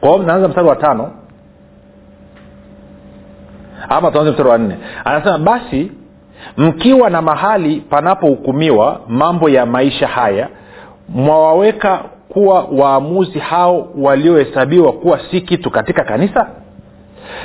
Kwao 0.00 0.18
mnaanza 0.18 0.48
mstari 0.48 0.68
wa 0.68 0.76
tano 0.76 1.10
ama 3.96 4.10
tuanze 4.10 4.30
mstari 4.30 4.48
wa 4.48 4.58
nne. 4.58 4.76
Anasema 5.04 5.38
basi 5.38 5.92
mkiwa 6.56 7.10
na 7.10 7.22
mahali 7.22 7.76
panapohukumiwa 7.90 9.00
mambo 9.08 9.48
ya 9.48 9.66
maisha 9.66 10.06
haya 10.06 10.48
mwawaweka 11.08 12.00
kuwa 12.28 12.66
waamuzi 12.72 13.38
hao 13.38 13.88
waliohesabiwa 13.98 14.92
kuwa 14.92 15.20
si 15.30 15.40
kitu 15.40 15.70
katika 15.70 16.04
kanisa? 16.04 16.46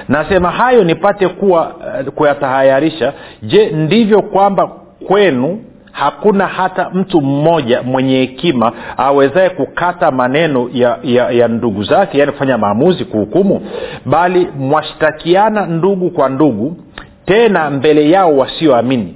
Nasema 0.09 0.51
hayo 0.51 0.83
nipate 0.83 1.27
kuwa 1.27 1.67
uh, 1.75 2.07
kuyatahayarisha. 2.13 3.13
Je 3.43 3.69
ndivyo 3.69 4.21
kwamba 4.21 4.67
kwenu 5.07 5.59
hakuna 5.99 6.47
hata 6.47 6.89
mtu 6.89 7.21
mmoja 7.21 7.83
mwenye 7.83 8.17
hekima 8.17 8.71
awezaye 8.97 9.49
kukata 9.49 10.11
maneno 10.11 10.69
ya, 10.73 10.97
ya, 11.03 11.29
ya 11.31 11.47
ndugu 11.47 11.83
zake 11.83 12.17
yaani 12.19 12.31
kufanya 12.31 12.57
maamuzi 12.57 13.05
kuhukumu 13.05 13.61
bali 14.05 14.47
mwashtakiana 14.59 15.65
ndugu 15.65 16.09
kwa 16.09 16.29
ndugu 16.29 16.77
tena 17.25 17.69
mbele 17.69 18.09
yao 18.09 18.37
wasioamini. 18.37 19.13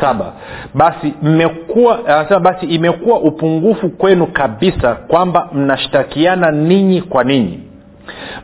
Saba 0.00 0.32
basi 0.74 1.14
mmekuwa 1.22 2.06
anasema 2.06 2.40
basi 2.40 2.66
imekuwa 2.66 3.20
upungufu 3.20 3.88
kwenu 3.90 4.26
kabisa 4.26 4.94
kwamba 4.94 5.48
mnashtakiana 5.52 6.50
ninyi 6.50 7.02
kwa 7.02 7.24
ninyi. 7.24 7.60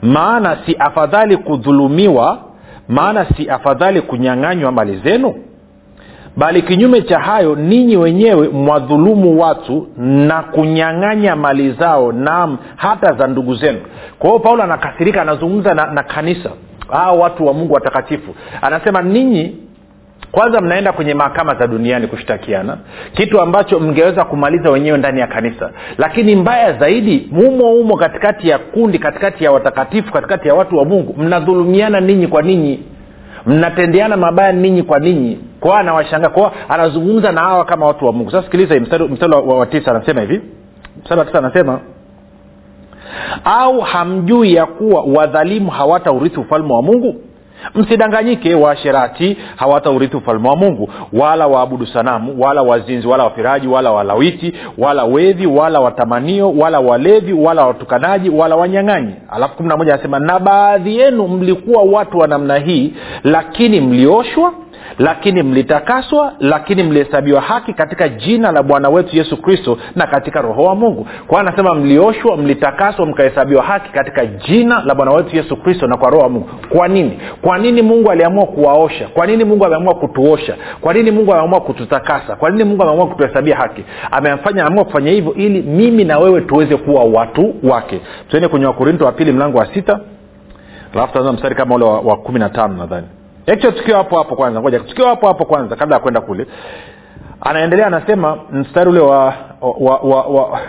Maana 0.03 0.57
si 0.67 0.77
afadhali 0.79 1.37
kudhulumiwa 1.37 2.39
maana 2.89 3.27
si 3.37 3.51
afadhali 3.51 4.01
kunyang'anywa 4.03 4.73
mali 4.73 4.97
zenu 5.05 5.35
bali 6.37 6.63
kinyume 6.63 7.03
cha 7.03 7.19
hayo 7.19 7.55
ninyi 7.55 7.97
wenyewe 7.97 8.49
mwadhulumu 8.49 9.41
watu 9.41 9.89
na 9.97 10.43
kunyang'anya 10.43 11.37
mali 11.37 11.73
zao 11.73 12.13
nam 12.13 12.59
hata 12.77 13.13
za 13.13 13.27
ndugu 13.27 13.55
zenu. 13.55 13.79
Kwa 14.19 14.31
hiyo 14.31 14.41
paulo 14.41 14.63
anakasirika 14.63 15.23
anazungumza 15.23 15.75
na, 15.75 15.87
na 15.87 16.03
kanisa. 16.03 16.51
Aa 16.93 17.13
watu 17.13 17.47
wa 17.47 17.53
mungu 17.53 17.75
watakatifu. 17.75 18.35
Anasema 18.63 19.03
ninyi 19.03 19.57
kwanza 20.33 20.61
mnaenda 20.61 20.93
kwenye 20.93 21.15
mahakama 21.15 21.55
za 21.55 21.67
duniani 21.67 22.07
kushtakiana 22.07 22.79
kitu 23.15 23.41
ambacho 23.41 23.81
mngeweza 23.81 24.25
kumaliza 24.25 24.71
wenyewe 24.71 24.99
ndani 24.99 25.21
ya 25.21 25.27
kanisa. 25.27 25.71
Lakini 25.99 26.37
mbaya 26.37 26.73
zaidi 26.73 27.29
mumo 27.33 27.73
umo 27.75 27.97
katikati 27.97 28.49
ya 28.49 28.59
kundi 28.59 28.99
katikati 28.99 29.45
ya 29.45 29.53
watakatifu 29.53 30.13
katikati 30.13 30.49
ya 30.49 30.55
watu 30.55 30.77
wa 30.77 30.85
mungu. 30.85 31.15
Mnadhulumiana 31.19 32.01
ninyi 32.01 32.27
kwa 32.27 32.43
ninyi 32.43 32.83
mnatendeana 33.47 34.17
mabaya 34.17 34.53
ninyi 34.53 34.83
kwa 34.83 34.99
ninyi. 34.99 35.39
Kwao 35.61 35.77
anawashangaa. 35.77 36.29
Kwao 36.29 36.53
anazungumza 36.69 37.33
na 37.33 37.41
hawa 37.41 37.65
kama 37.65 37.87
watu 37.87 38.07
wa 38.07 38.13
mungu. 38.13 38.31
Sasa 38.31 38.43
sikiliza 38.45 38.81
mstari 38.81 39.33
wa, 39.35 39.41
wa 39.41 39.67
tisa 39.67 39.91
anasema 39.91 40.21
hivi. 40.21 40.41
Mstari 41.03 41.19
wa 41.19 41.25
tisa 41.27 41.39
anasema 41.39 41.81
au 43.45 43.81
hamjui 43.81 44.55
ya 44.55 44.67
kuwa 44.67 45.03
wadhalimu 45.03 45.71
hawata 45.71 46.13
urithi 46.13 46.41
ufalme 46.41 46.73
wa 46.73 46.83
mungu 46.83 47.15
msidanganyike 47.75 48.55
waasherati 48.55 49.37
hawata 49.57 49.91
urithi 49.91 50.17
ufalme 50.17 50.49
wa 50.49 50.57
mungu 50.57 50.91
wala 51.13 51.47
waabudu 51.47 51.87
sanamu 51.87 52.35
wala 52.43 52.63
wazinzi 52.63 53.07
wala 53.09 53.25
wapiraji 53.25 53.67
wala 53.69 53.93
walawiti 53.93 54.53
wala 54.79 55.05
wevi 55.05 55.47
wala 55.47 55.81
watamanio 55.81 56.53
wala 56.53 56.81
walevi 56.81 57.33
wala 57.33 57.67
watukanaji 57.67 58.31
wala 58.31 58.57
wanyang'anyi. 58.57 59.15
Alafu 59.31 59.57
kumi 59.57 59.69
na 59.69 59.77
moja 59.77 59.95
anasema 59.95 60.19
na 60.19 60.39
baadhi 60.39 60.99
yenu 60.99 61.29
mlikuwa 61.29 61.83
watu 61.83 62.19
wa 62.19 62.27
namna 62.27 62.57
hii 62.59 62.95
lakini 63.25 63.81
mlioshwa 63.81 64.53
lakini 64.99 65.43
mlitakaswa 65.43 66.33
lakini 66.41 66.83
mlihesabiwa 66.83 67.41
haki 67.41 67.73
katika 67.73 68.09
jina 68.09 68.53
la 68.53 68.63
bwana 68.63 68.89
wetu 68.89 69.17
yesu 69.17 69.37
kristo 69.43 69.79
na 69.97 70.07
katika 70.07 70.41
roho 70.41 70.63
wa 70.63 70.75
mungu. 70.75 71.07
Kwa 71.27 71.41
anasema 71.41 71.75
mlioshwa 71.75 72.37
mlitakaswa 72.37 73.07
mkahesabiwa 73.07 73.63
haki 73.63 73.93
katika 73.93 74.27
jina 74.27 74.83
la 74.85 74.95
bwana 74.95 75.13
wetu 75.13 75.37
yesu 75.37 75.57
kristo 75.57 75.87
na 75.87 75.97
kwa 75.97 76.11
roho 76.11 76.23
wa 76.23 76.29
mungu. 76.29 76.49
Kwa 76.69 76.89
nini? 76.89 77.19
Kwa 77.43 77.59
nini 77.59 77.83
mungu 77.83 78.11
aliamua 78.11 78.47
kuwaosha? 78.47 79.09
Kwa 79.09 79.27
nini 79.27 79.45
mungu 79.45 79.65
ameamua 79.67 79.95
kutuosha? 79.95 80.57
Kwa 80.81 80.95
nini 80.95 81.11
mungu 81.11 81.33
ameamua 81.33 81.61
kututakasa? 81.61 82.37
Kwa 82.37 82.51
nini 82.51 82.65
mungu 82.65 82.83
ameamua 82.83 83.07
kutuhesabia 83.07 83.57
haki? 83.57 83.85
Amefanya 84.11 84.63
ameamua 84.63 84.85
kufanya 84.85 85.11
hivyo 85.11 85.35
ili 85.35 85.63
mimi 85.63 86.05
na 86.05 86.19
wewe 86.19 86.41
tuweze 86.41 86.77
kuwa 86.77 87.05
watu 87.05 87.55
wake. 87.63 88.01
Tuende 88.29 88.49
kwenye 88.49 88.67
wakorinto 88.67 89.05
wa 89.05 89.13
pili 89.13 89.33
mlango 89.33 89.59
wa 89.59 89.75
sita. 89.75 90.01
Alafu 90.95 91.13
taanza 91.13 91.33
mstari 91.33 91.55
kama 91.55 91.75
ule 91.75 91.85
wa, 91.85 92.17
kumi 92.17 92.39
na 92.39 92.49
tano 92.49 92.75
nadhani 92.77 93.07
actually 93.47 93.79
tukiwa 93.79 93.99
hapo 93.99 94.19
hapo 94.19 94.37
kwanza 94.37 94.61
ngoja 94.61 94.79
tukiwa 94.81 95.09
hapo 95.09 95.27
hapo 95.27 95.45
kwanza 95.45 95.77
kabla 95.77 95.97
ya 95.97 96.01
kwenda 96.03 96.21
kule 96.21 96.47
anaendelea 97.41 97.87
anasema 97.87 98.39
mstari 98.53 98.91
ule 98.91 99.01
wa 99.01 99.35
wa 99.61 99.97
wa, 99.99 100.23
wa, 100.23 100.61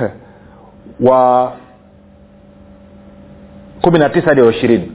wa 0.99 1.51
kumi 3.81 3.99
na 3.99 4.09
tisa 4.09 4.27
hadi 4.27 4.41
wa 4.41 4.51
ishirini. 4.51 4.91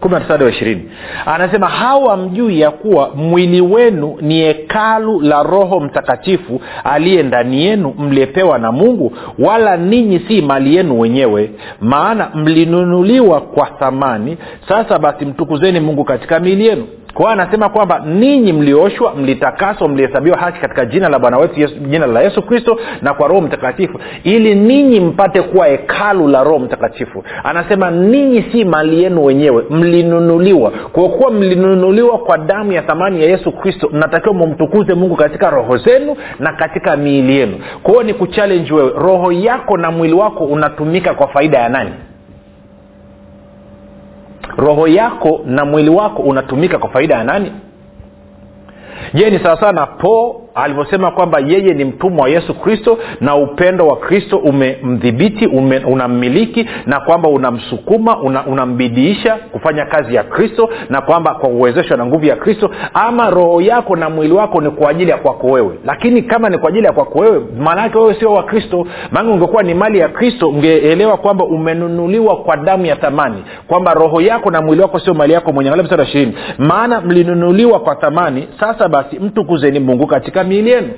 Kumi 0.00 0.14
na 0.14 0.20
tisa 0.20 0.32
hadi 0.32 0.48
ishirini. 0.50 0.90
Anasema 1.26 1.68
hawa 1.68 2.16
mjui 2.16 2.60
ya 2.60 2.70
kuwa 2.70 3.10
mwili 3.14 3.60
wenu 3.60 4.16
ni 4.20 4.40
hekalu 4.40 5.20
la 5.20 5.42
roho 5.42 5.80
mtakatifu 5.80 6.60
aliye 6.84 7.22
ndani 7.22 7.64
yenu 7.64 7.94
mliyepewa 7.98 8.58
na 8.58 8.72
mungu 8.72 9.12
wala 9.38 9.76
ninyi 9.76 10.18
si 10.28 10.42
mali 10.42 10.76
yenu 10.76 11.00
wenyewe. 11.00 11.50
Maana 11.80 12.30
mlinunuliwa 12.34 13.40
kwa 13.40 13.66
thamani. 13.66 14.38
Sasa 14.68 14.98
basi 14.98 15.24
mtukuzeni 15.24 15.80
mungu 15.80 16.04
katika 16.04 16.40
miili 16.40 16.66
yenu 16.66 16.86
kwa 17.14 17.32
anasema 17.32 17.68
kwamba 17.68 18.02
ninyi 18.06 18.52
mlioshwa 18.52 19.14
mlitakaswa 19.14 19.88
mlihesabiwa 19.88 20.38
haki 20.38 20.60
katika 20.60 20.84
jina 20.86 21.08
la 21.08 21.18
bwana 21.18 21.38
wetu 21.38 21.60
yesu, 21.60 21.74
jina 21.74 22.06
la 22.06 22.20
yesu 22.22 22.42
kristo 22.42 22.78
na 23.02 23.14
kwa 23.14 23.28
roho 23.28 23.40
mtakatifu 23.40 23.98
ili 24.24 24.54
ninyi 24.54 25.00
mpate 25.00 25.42
kuwa 25.42 25.66
hekalu 25.66 26.28
la 26.28 26.44
roho 26.44 26.58
mtakatifu. 26.58 27.24
Anasema 27.44 27.90
ninyi 27.90 28.44
si 28.52 28.64
mali 28.64 29.02
yenu 29.02 29.24
wenyewe 29.24 29.64
mlinunuliwa. 29.70 30.70
Kwa 30.70 31.08
kuwa 31.08 31.30
mlinunuliwa 31.30 32.18
kwa 32.18 32.38
damu 32.38 32.72
ya 32.72 32.82
thamani 32.82 33.22
ya 33.22 33.28
yesu 33.30 33.52
kristo 33.52 33.90
mnatakiwa 33.92 34.34
mumtukuze 34.34 34.94
mungu 34.94 35.16
katika 35.16 35.50
roho 35.50 35.76
zenu 35.76 36.16
na 36.38 36.52
katika 36.52 36.96
miili 36.96 37.36
yenu. 37.36 37.58
Kwa 37.82 37.92
hiyo 37.92 38.02
ni 38.04 38.14
kuchallenge 38.14 38.74
wewe 38.74 38.90
roho 38.96 39.32
yako 39.32 39.76
na 39.76 39.90
mwili 39.90 40.14
wako 40.14 40.44
unatumika 40.44 41.14
kwa 41.14 41.28
faida 41.28 41.58
ya 41.58 41.68
nani 41.68 41.90
roho 44.60 44.88
yako 44.88 45.40
na 45.44 45.64
mwili 45.64 45.90
wako 45.90 46.22
unatumika 46.22 46.78
kwa 46.78 46.90
faida 46.90 47.14
ya 47.14 47.24
nani? 47.24 47.52
Je 49.14 49.30
ni 49.30 49.38
sawasawa 49.38 49.72
na 49.72 49.86
po 49.86 50.42
alivyosema 50.54 51.10
kwamba 51.10 51.38
yeye 51.46 51.74
ni 51.74 51.84
mtumwa 51.84 52.22
wa 52.22 52.28
yesu 52.30 52.54
kristo 52.54 52.98
na 53.20 53.36
upendo 53.36 53.86
wa 53.86 53.96
kristo 53.96 54.36
umemdhibiti 54.36 55.46
ume, 55.46 55.78
unammiliki 55.78 56.66
na 56.86 57.00
kwamba 57.00 57.28
unamsukuma 57.28 58.18
unambidiisha 58.46 59.34
una 59.34 59.42
kufanya 59.52 59.86
kazi 59.86 60.14
ya 60.14 60.22
kristo 60.24 60.70
na 60.90 61.00
kwamba 61.00 61.34
kwa 61.34 61.48
uwezeshwa 61.48 61.96
na 61.96 62.06
nguvu 62.06 62.24
ya 62.24 62.36
kristo 62.36 62.70
ama 62.94 63.30
roho 63.30 63.60
yako 63.60 63.96
na 63.96 64.10
mwili 64.10 64.32
wako 64.32 64.60
ni 64.60 64.70
kwa 64.70 64.90
ajili 64.90 65.10
ya 65.10 65.16
kwako 65.16 65.46
wewe. 65.46 65.78
Lakini 65.84 66.22
kama 66.22 66.48
ni 66.48 66.58
kwa 66.58 66.68
ajili 66.68 66.86
ya 66.86 66.92
kwako 66.92 67.18
wewe 67.18 67.42
maanaake 67.58 67.98
wewe 67.98 68.14
sio 68.14 68.32
wa 68.32 68.42
kristo. 68.42 68.86
Maana 69.10 69.30
ungekuwa 69.30 69.62
ni 69.62 69.74
mali 69.74 69.98
ya 69.98 70.08
kristo 70.08 70.48
ungeelewa 70.48 71.16
kwamba 71.16 71.44
umenunuliwa 71.44 72.36
kwa 72.36 72.56
damu 72.56 72.86
ya 72.86 72.96
thamani 72.96 73.44
kwamba 73.66 73.94
roho 73.94 74.20
yako 74.20 74.50
na 74.50 74.62
mwili 74.62 74.82
wako 74.82 74.98
sio 74.98 75.14
mali 75.14 75.32
yako 75.32 75.52
mwenye 75.52 75.70
ishirini. 76.02 76.34
Maana 76.58 77.00
mlinunuliwa 77.00 77.80
kwa 77.80 77.94
thamani 77.94 78.48
sasa 78.60 78.88
basi 78.88 79.18
mtukuzeni 79.18 79.80
mungu 79.80 80.06
katika 80.06 80.39
miili 80.44 80.70
yenu? 80.70 80.88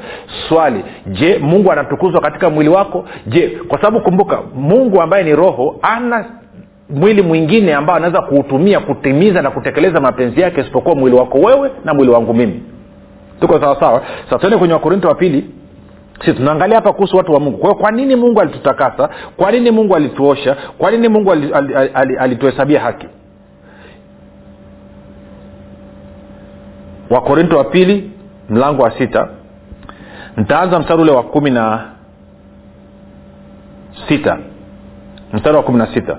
Swali 0.49 0.85
je 1.07 1.39
mungu 1.39 1.73
anatukuzwa 1.73 2.21
katika 2.21 2.51
mwili 2.51 2.71
wako? 2.71 3.05
Je 3.27 3.49
kwa 3.69 3.79
sababu 3.79 4.01
kumbuka 4.01 4.39
mungu 4.55 5.03
ambaye 5.03 5.25
ni 5.25 5.35
roho 5.37 5.79
ana 5.83 6.25
mwili 6.91 7.23
mwingine 7.23 7.75
ambao 7.75 7.97
anaweza 7.97 8.23
kuutumia 8.23 8.81
kutimiza 8.81 9.43
na 9.43 9.51
kutekeleza 9.51 10.01
mapenzi 10.01 10.41
yake 10.41 10.61
isipokuwa 10.61 10.95
mwili 10.95 11.17
wako 11.17 11.39
wewe 11.39 11.71
na 11.85 11.95
mwili 11.95 12.11
wangu 12.13 12.35
mimi. 12.35 12.63
Tuko 13.41 13.61
sawasawa 13.61 14.03
sasa 14.25 14.39
tuende 14.39 14.59
kwenye 14.59 14.75
wakorinto 14.75 15.09
wa 15.09 15.15
pili. 15.15 15.45
Si 16.25 16.33
tunaangalia 16.35 16.77
hapa 16.77 16.93
kuhusu 16.93 17.17
watu 17.17 17.33
wa 17.33 17.41
mungu. 17.41 17.59
Kwa 17.59 17.69
hiyo 17.71 17.81
kwa 17.81 17.91
nini 17.91 18.17
mungu 18.17 18.41
alitutakasa? 18.41 19.09
Kwa 19.37 19.53
nini 19.53 19.71
mungu 19.71 19.97
alituosha? 19.97 20.57
Kwa 20.79 20.91
nini 20.91 21.09
mungu 21.09 21.33
alituhesabia 22.19 22.81
haki? 22.81 23.07
Wakorinto 27.11 27.59
wa 27.59 27.65
pili 27.65 28.11
mlango 28.53 28.83
wa 28.83 28.91
sita. 28.99 29.29
Ntaanza 30.37 30.79
mstari 30.79 31.03
ule 31.03 31.13
wa 31.13 31.23
kumi 31.23 31.51
na 31.51 31.81
sita. 34.09 34.39
Mstari 35.33 35.57
wa 35.57 35.63
kumi 35.63 35.79
na 35.79 35.87
sita. 35.95 36.17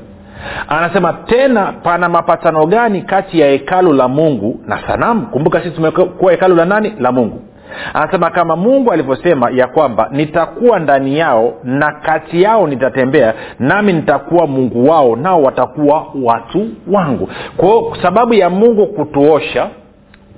Anasema 0.68 1.14
tena 1.14 1.74
pana 1.84 2.10
mapatano 2.10 2.66
gani 2.66 3.02
kati 3.02 3.40
ya 3.40 3.48
hekalu 3.50 3.94
la 3.94 4.08
mungu 4.08 4.60
na 4.68 4.80
sanamu? 4.88 5.28
Kumbuka 5.28 5.60
sisi 5.62 5.76
tumekuwa 5.76 6.32
hekalu 6.32 6.56
la 6.56 6.66
nani? 6.66 6.94
La 7.00 7.12
mungu. 7.12 7.42
Anasema 7.94 8.30
kama 8.30 8.56
mungu 8.56 8.92
alivyosema 8.92 9.50
ya 9.52 9.68
kwamba 9.68 10.10
nitakuwa 10.12 10.80
ndani 10.80 11.18
yao 11.18 11.54
na 11.64 11.92
kati 11.92 12.42
yao 12.42 12.68
nitatembea 12.68 13.34
nami 13.60 13.94
nitakuwa 13.94 14.48
mungu 14.48 14.90
wao 14.90 15.16
nao 15.16 15.42
watakuwa 15.44 16.06
watu 16.24 16.68
wangu. 16.92 17.30
Kwao 17.58 17.96
sababu 18.02 18.34
ya 18.34 18.50
mungu 18.50 18.88
kutuosha 18.88 19.68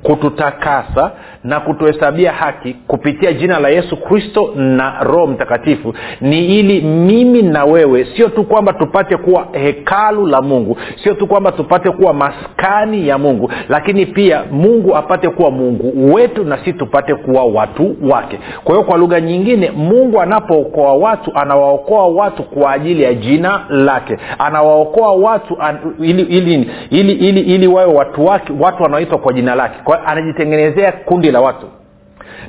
kututakasa 0.06 1.12
na 1.44 1.60
kutuhesabia 1.60 2.32
haki 2.32 2.74
kupitia 2.88 3.34
jina 3.34 3.60
la 3.60 3.70
yesu 3.70 3.98
kristo 3.98 4.52
na 4.56 5.04
roho 5.04 5.28
mtakatifu 5.28 5.94
ni 6.22 6.60
ili 6.60 6.82
mimi 6.82 7.42
na 7.42 7.66
wewe 7.66 8.08
sio 8.18 8.30
tu 8.30 8.44
kwamba 8.44 8.74
tupate 8.74 9.18
kuwa 9.18 9.48
hekalu 9.52 10.28
la 10.28 10.42
mungu 10.42 10.78
sio 11.04 11.14
tu 11.14 11.28
kwamba 11.28 11.52
tupate 11.52 11.92
kuwa 11.92 12.14
maskani 12.14 13.08
ya 13.08 13.18
mungu 13.18 13.52
lakini 13.70 14.06
pia 14.06 14.44
mungu 14.52 14.96
apate 14.96 15.30
kuwa 15.30 15.52
mungu 15.52 16.14
wetu 16.14 16.44
na 16.44 16.58
si 16.66 16.74
tupate 16.74 17.16
kuwa 17.16 17.46
watu 17.46 17.96
wake. 18.10 18.40
Kwa 18.64 18.76
hiyo 18.76 18.88
kwa 18.88 18.98
lugha 18.98 19.22
nyingine 19.22 19.72
mungu 19.72 20.22
anapookoa 20.22 20.94
watu 20.94 21.32
anawaokoa 21.36 22.08
watu 22.08 22.44
kwa 22.44 22.72
ajili 22.72 23.04
ya 23.04 23.14
jina 23.14 23.66
lake. 23.70 24.18
Anawaokoa 24.40 25.14
watu 25.14 25.58
an, 25.62 25.78
ili, 26.00 26.22
ili, 26.22 26.70
ili, 26.90 27.14
ili, 27.14 27.42
ili 27.42 27.68
wawe 27.68 27.94
watu 27.94 28.26
wake 28.26 28.54
watu 28.60 28.84
wanaoitwa 28.84 29.18
kwa 29.18 29.34
jina 29.34 29.56
lake. 29.56 29.76
Kwa 29.84 29.95
anajitengenezea 30.06 30.92
kundi 30.92 31.32
la 31.32 31.42
watu. 31.42 31.66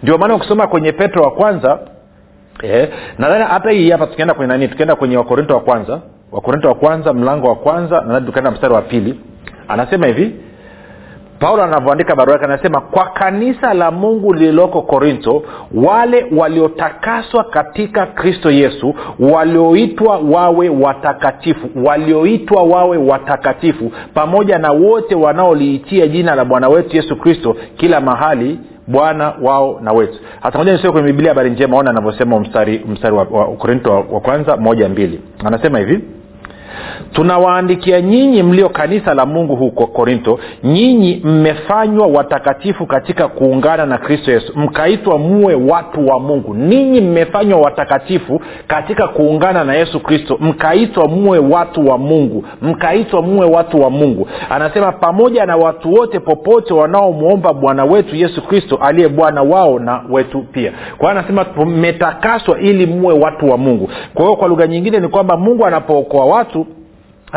Ndio 0.03 0.19
maana 0.19 0.35
ukisoma 0.35 0.67
kwenye 0.67 0.93
petro 0.93 1.23
wa 1.23 1.31
kwanza 1.31 1.79
eh, 2.63 2.89
nadhani 3.19 3.45
hata 3.45 3.71
hii 3.71 3.91
hapa 3.91 4.07
tukienda 4.07 4.35
kwenye 4.35 4.53
nani 4.53 4.69
tukienda 4.69 4.97
kwenye 4.97 5.17
wakorinto 5.17 5.55
wa 5.55 5.61
kwanza 5.61 6.01
wakorinto 6.33 6.69
wa 6.69 6.75
kwanza 6.75 7.13
mlango 7.13 7.49
wa 7.49 7.57
kwanza 7.57 8.01
nadhani 8.01 8.27
tukaenda 8.27 8.51
mstari 8.51 8.75
wa 8.75 8.83
pili 8.83 9.21
anasema 9.69 10.07
hivi 10.07 10.35
paulo 11.39 11.63
anavyoandika 11.63 12.17
barua 12.17 12.33
yake 12.33 12.45
anasema 12.45 12.81
kwa 12.81 13.05
kanisa 13.05 13.75
la 13.75 13.91
mungu 13.91 14.35
lililoko 14.35 14.83
korintho 14.83 15.43
wale 15.75 16.27
waliotakaswa 16.37 17.45
katika 17.45 18.07
kristo 18.07 18.51
yesu 18.51 18.95
walioitwa 19.19 20.19
wawe 20.19 20.69
watakatifu 20.69 21.69
walioitwa 21.85 22.63
wawe 22.63 22.97
watakatifu 22.97 23.93
pamoja 24.15 24.59
na 24.59 24.73
wote 24.73 25.15
wanaoliitia 25.15 26.07
jina 26.07 26.35
la 26.35 26.45
bwana 26.45 26.69
wetu 26.69 26.97
yesu 26.97 27.17
kristo 27.17 27.57
kila 27.77 28.01
mahali 28.01 28.59
bwana 28.87 29.33
wao 29.43 29.81
na 29.83 29.93
wetu. 29.93 30.19
Hasa 30.41 30.59
moja 30.59 30.73
nisio 30.73 30.93
kwenye 30.93 31.07
biblia 31.07 31.29
habari 31.31 31.51
njema 31.51 31.77
ona 31.77 31.91
anavyosema 31.91 32.41
mstari, 32.41 32.85
mstari 32.89 33.15
wa, 33.15 33.23
wa 33.31 33.47
korinto 33.47 33.91
wa, 33.91 33.97
wa 33.97 34.21
kwanza 34.21 34.57
moja 34.57 34.89
mbili. 34.89 35.21
Anasema 35.45 35.79
hivi 35.79 36.01
tunawaandikia 37.13 38.01
nyinyi 38.01 38.43
mlio 38.43 38.69
kanisa 38.69 39.15
la 39.15 39.27
mungu 39.27 39.57
huko 39.57 39.87
korinto 39.87 40.39
nyinyi 40.65 41.21
mmefanywa 41.25 42.07
watakatifu 42.07 42.87
katika 42.87 43.29
kuungana 43.29 43.87
na 43.87 43.99
kristo 43.99 44.33
yesu. 44.33 44.53
Mkaitwa 44.57 45.19
muwe 45.19 45.55
watu 45.55 46.07
wa 46.07 46.21
mungu. 46.21 46.55
Ninyi 46.55 47.01
mmefanywa 47.01 47.61
watakatifu 47.61 48.41
katika 48.67 49.07
kuungana 49.09 49.65
na 49.65 49.75
yesu 49.75 50.01
kristo. 50.01 50.37
Mkaitwa 50.41 51.09
muwe 51.09 51.39
watu 51.39 51.89
wa 51.89 51.99
mungu. 51.99 52.45
Mkaitwa 52.63 53.23
muwe 53.23 53.47
watu 53.47 53.81
wa 53.83 53.91
mungu. 53.91 54.29
Anasema 54.51 54.93
pamoja 54.93 55.47
na 55.47 55.57
watu 55.57 55.93
wote 55.95 56.21
popote 56.21 56.75
wanaomwomba 56.75 57.53
bwana 57.53 57.85
wetu 57.85 58.17
yesu 58.17 58.43
kristo 58.43 58.77
aliye 58.83 59.09
bwana 59.09 59.43
wao 59.43 59.79
na 59.79 60.01
wetu 60.11 60.43
pia. 60.53 60.73
Kwa 60.99 61.11
anasema 61.11 61.47
mmetakaswa 61.67 62.59
ili 62.61 62.87
muwe 62.87 63.15
watu 63.15 63.51
wa 63.51 63.59
mungu. 63.59 63.91
Kwa 64.15 64.25
hiyo 64.25 64.37
kwa 64.37 64.49
lugha 64.49 64.67
nyingine 64.67 65.01
ni 65.01 65.09
kwamba 65.09 65.37
mungu 65.37 65.67
anapookoa 65.67 66.25
watu 66.27 66.66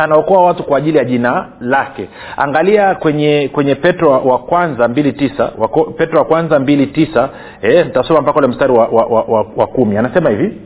anaokoa 0.03 0.43
watu 0.45 0.63
kwa 0.63 0.77
ajili 0.77 0.97
ya 0.97 1.03
jina 1.05 1.45
lake. 1.61 2.09
Angalia 2.37 2.95
kwenye 2.95 3.49
kwenye 3.53 3.75
petro 3.75 4.09
wa, 4.11 4.17
wa 4.19 4.37
kwanza 4.39 4.87
mbili 4.87 5.13
tisa 5.13 5.51
wako, 5.57 5.83
petro 5.83 6.19
wa 6.19 6.25
kwanza 6.25 6.59
mbili 6.59 6.87
tisa 6.87 7.29
eh, 7.61 7.85
nitasoma 7.85 8.21
mpaka 8.21 8.39
ule 8.39 8.47
mstari 8.47 8.73
wa, 8.73 8.87
wa, 8.87 9.05
wa, 9.05 9.21
wa, 9.21 9.45
wa 9.55 9.67
kumi. 9.67 9.97
Anasema 9.97 10.29
hivi 10.29 10.57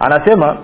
anasema 0.00 0.56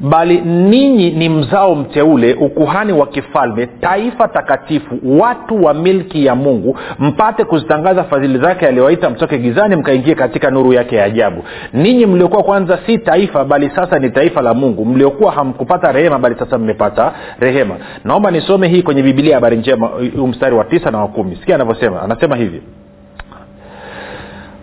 bali 0.00 0.40
ninyi 0.40 1.10
ni 1.10 1.28
mzao 1.28 1.74
mteule 1.74 2.34
ukuhani 2.34 2.92
wa 2.92 3.06
kifalme 3.06 3.66
taifa 3.66 4.28
takatifu 4.28 4.98
watu 5.04 5.64
wa 5.64 5.74
milki 5.74 6.26
ya 6.26 6.34
mungu 6.34 6.78
mpate 6.98 7.44
kuzitangaza 7.44 8.04
fadhili 8.04 8.38
zake 8.38 8.66
aliyowaita 8.66 9.10
mtoke 9.10 9.38
gizani 9.38 9.76
mkaingie 9.76 10.14
katika 10.14 10.50
nuru 10.50 10.72
yake 10.72 10.96
ya 10.96 11.04
ajabu. 11.04 11.44
Ninyi 11.72 12.06
mliokuwa 12.06 12.42
kwanza 12.42 12.78
si 12.86 12.98
taifa 12.98 13.44
bali 13.44 13.70
sasa 13.76 13.98
ni 13.98 14.10
taifa 14.10 14.42
la 14.42 14.54
mungu. 14.54 14.84
Mliokuwa 14.84 15.32
hamkupata 15.32 15.92
rehema 15.92 16.18
bali 16.18 16.34
sasa 16.38 16.58
mmepata 16.58 17.12
rehema 17.40 17.67
naomba 18.04 18.30
nisome 18.30 18.68
hii 18.68 18.82
kwenye 18.82 19.02
bibilia 19.02 19.34
habari 19.34 19.56
njema 19.56 19.90
mstari 20.26 20.54
wa 20.54 20.64
tisa 20.64 20.90
na 20.90 20.98
wa 20.98 21.08
kumi. 21.08 21.36
Sikia 21.36 21.54
anavyosema. 21.54 22.02
Anasema 22.02 22.36
hivi 22.36 22.62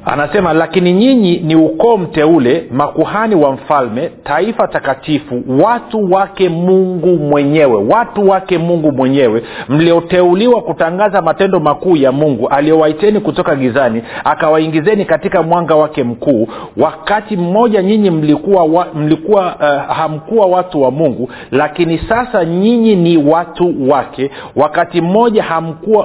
anasema 0.06 0.54
lakini 0.54 0.94
nyinyi 0.94 1.38
ni 1.38 1.56
ukoo 1.56 1.98
mteule 1.98 2.68
makuhani 2.72 3.36
wa 3.36 3.52
mfalme 3.52 4.12
taifa 4.24 4.68
takatifu 4.68 5.42
watu 5.64 6.12
wake 6.12 6.50
mungu 6.50 7.08
mwenyewe 7.18 7.84
watu 7.90 8.30
wake 8.30 8.58
mungu 8.58 8.92
mwenyewe 8.92 9.44
mlioteuliwa 9.70 10.62
kutangaza 10.62 11.22
matendo 11.22 11.60
makuu 11.60 11.96
ya 11.96 12.12
mungu 12.12 12.48
aliyowaiteni 12.48 13.20
kutoka 13.20 13.56
gizani 13.56 14.04
akawaingizeni 14.24 15.06
katika 15.06 15.44
mwanga 15.44 15.76
wake 15.76 16.04
mkuu. 16.04 16.48
Wakati 16.78 17.38
mmoja 17.38 17.82
nyinyi 17.82 18.10
mlikuwa, 18.10 18.64
wa, 18.64 18.88
mlikuwa 18.94 19.56
uh, 19.56 19.96
hamkuwa 19.96 20.46
watu 20.46 20.82
wa 20.82 20.92
mungu 20.92 21.30
lakini 21.52 21.98
sasa 22.10 22.46
nyinyi 22.46 22.96
ni 22.96 23.18
watu 23.18 23.90
wake. 23.90 24.32
Wakati 24.56 25.02
mmoja 25.02 25.44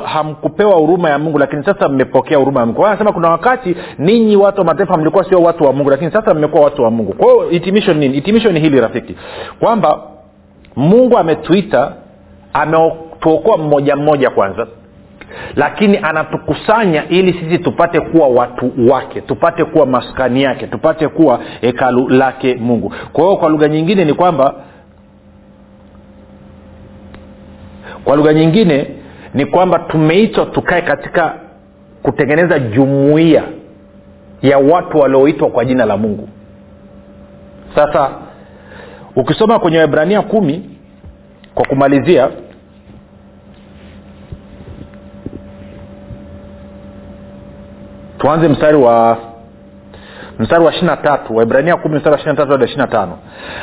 hamkupewa 0.04 0.74
huruma 0.74 1.10
ya 1.10 1.18
mungu 1.18 1.38
lakini 1.38 1.64
sasa 1.64 1.88
mmepokea 1.88 2.38
huruma 2.38 2.60
ya 2.60 2.66
mungu. 2.66 2.86
Anasema 2.86 3.12
kuna 3.12 3.28
wakati 3.30 3.76
ninyi 3.98 4.36
watu 4.36 4.58
wa 4.60 4.64
mataifa 4.64 4.96
mlikuwa 4.96 5.24
sio 5.24 5.38
watu 5.42 5.64
wa 5.64 5.72
mungu 5.72 5.90
lakini 5.90 6.10
sasa 6.12 6.34
mmekuwa 6.34 6.64
watu 6.64 6.82
wa 6.82 6.90
mungu. 6.90 7.12
Kwa 7.12 7.32
hiyo 7.32 7.48
hitimisho 7.48 7.94
nini? 7.94 8.14
Hitimisho 8.14 8.52
ni 8.52 8.60
hili 8.60 8.80
rafiki 8.80 9.16
kwamba 9.60 10.00
mungu 10.76 11.18
ametuita 11.18 11.92
ametuokoa 12.52 13.58
mmoja 13.58 13.96
mmoja 13.96 14.30
kwanza 14.30 14.66
lakini 15.56 15.98
anatukusanya 16.02 17.08
ili 17.08 17.32
sisi 17.32 17.58
tupate 17.58 18.00
kuwa 18.00 18.28
watu 18.28 18.72
wake 18.90 19.20
tupate 19.20 19.64
kuwa 19.64 19.86
maskani 19.86 20.42
yake 20.42 20.66
tupate 20.66 21.08
kuwa 21.08 21.40
hekalu 21.60 22.08
lake 22.08 22.54
mungu. 22.54 22.92
Kwa 23.12 23.24
hiyo 23.24 23.36
kwa 23.36 23.48
lugha 23.48 23.68
nyingine 23.68 24.04
ni 24.04 24.14
kwamba 24.14 24.54
kwa 28.04 28.16
lugha 28.16 28.32
nyingine 28.34 28.86
ni 29.34 29.46
kwamba 29.46 29.78
tumeitwa 29.78 30.46
tukae 30.46 30.82
katika 30.82 31.34
kutengeneza 32.02 32.58
jumuiya 32.58 33.42
ya 34.42 34.58
watu 34.58 34.98
walioitwa 34.98 35.50
kwa 35.50 35.64
jina 35.64 35.84
la 35.84 35.96
mungu. 35.96 36.28
Sasa 37.74 38.10
ukisoma 39.16 39.58
kwenye 39.58 39.78
waibrania 39.78 40.22
kumi 40.22 40.70
kwa 41.54 41.66
kumalizia 41.66 42.30
tuanze 48.18 48.48
mstari 48.48 48.76
wa 48.76 49.18
mstari 50.38 50.64
wa 50.64 50.70
ishirina 50.70 50.96
tatu 50.96 51.36
waibrania 51.36 51.76
kumi 51.76 51.96
mstari 51.96 52.12
wa 52.12 52.18
ishirina 52.20 52.46
hadi 52.46 52.64
ishirina 52.64 52.86
tano. 52.86 53.18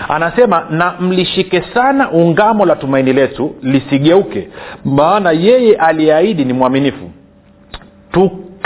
Anasema 0.09 0.65
na 0.69 0.93
mlishike 0.99 1.63
sana 1.73 2.11
ungamo 2.11 2.65
la 2.65 2.75
tumaini 2.75 3.13
letu 3.13 3.55
lisigeuke 3.61 4.49
maana 4.85 5.31
yeye 5.31 5.75
aliyeahidi 5.75 6.45
ni 6.45 6.53
mwaminifu 6.53 7.09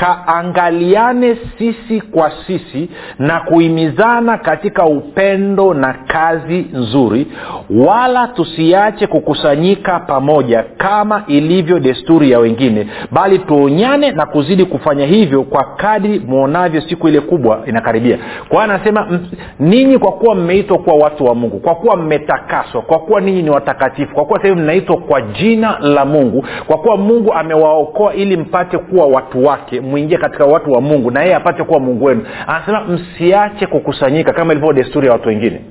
tukaangaliane 0.02 1.38
sisi 1.58 2.02
kwa 2.02 2.32
sisi 2.48 2.90
na 3.20 3.40
kuhimizana 3.40 4.38
katika 4.38 4.86
upendo 4.86 5.74
na 5.74 5.94
kazi 5.94 6.66
nzuri 6.74 7.28
wala 7.70 8.28
tusiache 8.28 9.08
kukusanyika 9.08 10.00
pamoja 10.00 10.64
kama 10.78 11.24
ilivyo 11.28 11.80
desturi 11.80 12.32
ya 12.32 12.40
wengine 12.40 12.88
bali 13.12 13.40
tuonyane 13.40 14.12
na 14.12 14.26
kuzidi 14.26 14.66
kufanya 14.66 15.06
hivyo 15.06 15.44
kwa 15.44 15.64
kadri 15.64 16.20
mwonavyo 16.20 16.82
siku 16.82 17.08
ile 17.08 17.20
kubwa 17.22 17.62
inakaribia. 17.66 18.18
Kwa 18.50 18.64
anasema 18.64 19.20
ninyi 19.60 19.98
kwa 19.98 20.12
kuwa 20.12 20.36
mmeitwa 20.36 20.78
kuwa 20.78 20.96
watu 20.96 21.26
wa 21.26 21.36
mungu 21.36 21.60
kwa 21.60 21.76
kuwa 21.76 21.98
mmetakaswa 21.98 22.82
kwa 22.82 23.00
kuwa 23.00 23.22
ninyi 23.22 23.42
ni 23.42 23.50
watakatifu 23.50 24.14
kwa 24.14 24.26
kuwa 24.26 24.42
sahivi 24.42 24.62
mnaitwa 24.62 24.98
kwa 24.98 25.22
jina 25.22 25.80
la 25.80 26.06
mungu 26.06 26.46
kwa 26.68 26.78
kuwa 26.78 26.98
mungu 26.98 27.34
amewaokoa 27.34 28.14
ili 28.14 28.38
mpate 28.38 28.78
kuwa 28.78 29.06
watu 29.08 29.46
wake 29.46 29.82
mwingie 29.92 30.18
katika 30.18 30.46
watu 30.46 30.72
wa 30.72 30.82
mungu 30.82 31.12
na 31.12 31.22
yeye 31.22 31.36
apate 31.36 31.64
kuwa 31.64 31.80
mungu 31.80 32.06
wenu. 32.06 32.26
Anasema 32.48 32.82
msiache 32.84 33.68
kukusanyika 33.68 34.34
kama 34.34 34.54
ilivyo 34.54 34.74
desturi 34.74 35.08
ya 35.08 35.14
watu 35.14 35.30
wengine. 35.30 35.62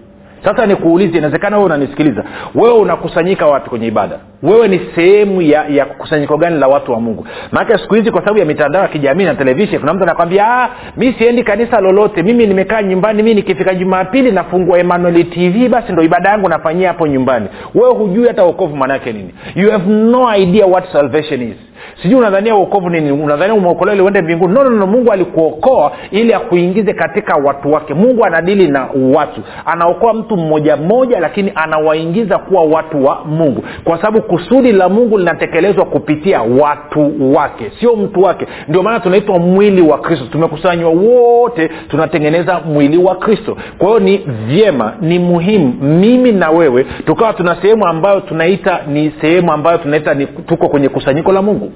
Sasa 0.44 0.66
nikuulize 0.66 1.18
inawezekana 1.18 1.56
wewe 1.56 1.66
unanisikiliza? 1.66 2.24
Wewe 2.54 2.74
unakusanyika 2.78 3.46
watu 3.46 3.70
kwenye 3.70 3.87
ibada 3.87 4.18
wewe 4.42 4.68
ni 4.68 4.81
sehemu 4.94 5.42
ya 5.42 5.64
ya 5.68 5.85
kusanyiko 5.85 6.37
gani 6.37 6.59
la 6.61 6.68
watu 6.68 6.92
wa 6.92 7.00
mungu? 7.00 7.26
Maanake 7.53 7.79
siku 7.83 7.94
hizi 7.94 8.11
kwa 8.11 8.20
sababu 8.20 8.38
ya 8.38 8.44
mitandao 8.44 8.83
ya 8.83 8.88
kijamii 8.88 9.24
na 9.24 9.35
televishen 9.35 9.81
kuna 9.81 9.94
mtu 9.94 10.03
anakwambia 10.03 10.46
"Ah, 10.62 10.68
mi 10.96 11.12
siendi 11.18 11.42
kanisa 11.42 11.81
lolote 11.81 12.22
mimi 12.22 12.46
nimekaa 12.46 12.83
nyumbani 12.83 13.22
mi 13.22 13.35
nikifika 13.35 13.74
jumapili 13.74 14.33
nafungua 14.33 14.79
emanuel 14.79 15.24
tv 15.31 15.68
basi 15.68 15.92
ndo 15.92 16.03
ibada 16.03 16.31
yangu 16.31 16.48
nafanyia 16.48 16.88
hapo 16.88 17.07
nyumbani. 17.07 17.46
Wewe 17.74 17.94
hujui 17.94 18.26
hata 18.29 18.44
uokovu 18.44 18.76
maanaake 18.76 19.12
nini? 19.12 19.35
You 19.55 19.70
have 19.70 19.90
no 19.92 20.37
idea 20.37 20.66
what 20.66 20.92
salvation 20.92 21.42
is. 21.42 21.57
Sijui 22.03 22.18
unadhania 22.18 22.57
uokovu 22.57 22.90
nini? 22.90 23.12
Unadhania 23.12 23.55
umeokolewa 23.55 23.94
ili 23.94 24.03
uende 24.05 24.22
mbinguni? 24.22 24.55
No, 24.55 24.64
no, 24.64 24.70
no 24.70 24.87
mungu 24.87 25.12
alikuokoa 25.12 25.92
ili 26.11 26.35
akuingize 26.35 26.92
katika 26.94 27.37
watu 27.37 27.72
wake. 27.72 27.94
Mungu 27.94 28.24
anadili 28.24 28.68
na 28.68 28.88
watu. 29.14 29.40
Anaokoa 29.66 30.14
mtu 30.14 30.37
mmoja 30.37 30.76
mmoja 30.76 31.20
lakini 31.20 31.53
anawaingiza 31.55 32.38
kuwa 32.38 32.62
watu 32.64 33.05
wa 33.05 33.24
mungu. 33.24 33.64
Kwa 33.85 33.96
sababu 33.96 34.22
kusudi 34.30 34.72
la 34.72 34.88
mungu 34.88 35.18
linatekelezwa 35.18 35.84
kupitia 35.84 36.42
watu 36.42 37.34
wake 37.34 37.72
sio 37.80 37.96
mtu 37.96 38.22
wake. 38.22 38.46
Ndio 38.68 38.82
maana 38.82 39.00
tunaitwa 39.00 39.38
mwili 39.38 39.82
wa 39.82 39.98
kristo. 39.98 40.24
Tumekusanywa 40.32 40.90
wote 40.90 41.70
tunatengeneza 41.88 42.60
mwili 42.60 42.98
wa 42.98 43.14
kristo. 43.16 43.56
Kwa 43.78 43.86
hiyo 43.88 44.00
ni 44.00 44.16
vyema 44.46 44.92
ni 45.00 45.18
muhimu 45.18 45.72
mimi 45.82 46.32
na 46.32 46.50
wewe 46.50 46.86
tukawa 47.06 47.32
tuna 47.32 47.56
sehemu 47.62 47.86
ambayo 47.86 48.20
tunaita 48.20 48.80
ni 48.88 49.12
sehemu 49.20 49.52
ambayo 49.52 49.78
tunaita 49.78 50.14
ni 50.14 50.26
tuko 50.26 50.68
kwenye 50.68 50.88
kusanyiko 50.88 51.32
la 51.32 51.42
mungu 51.42 51.72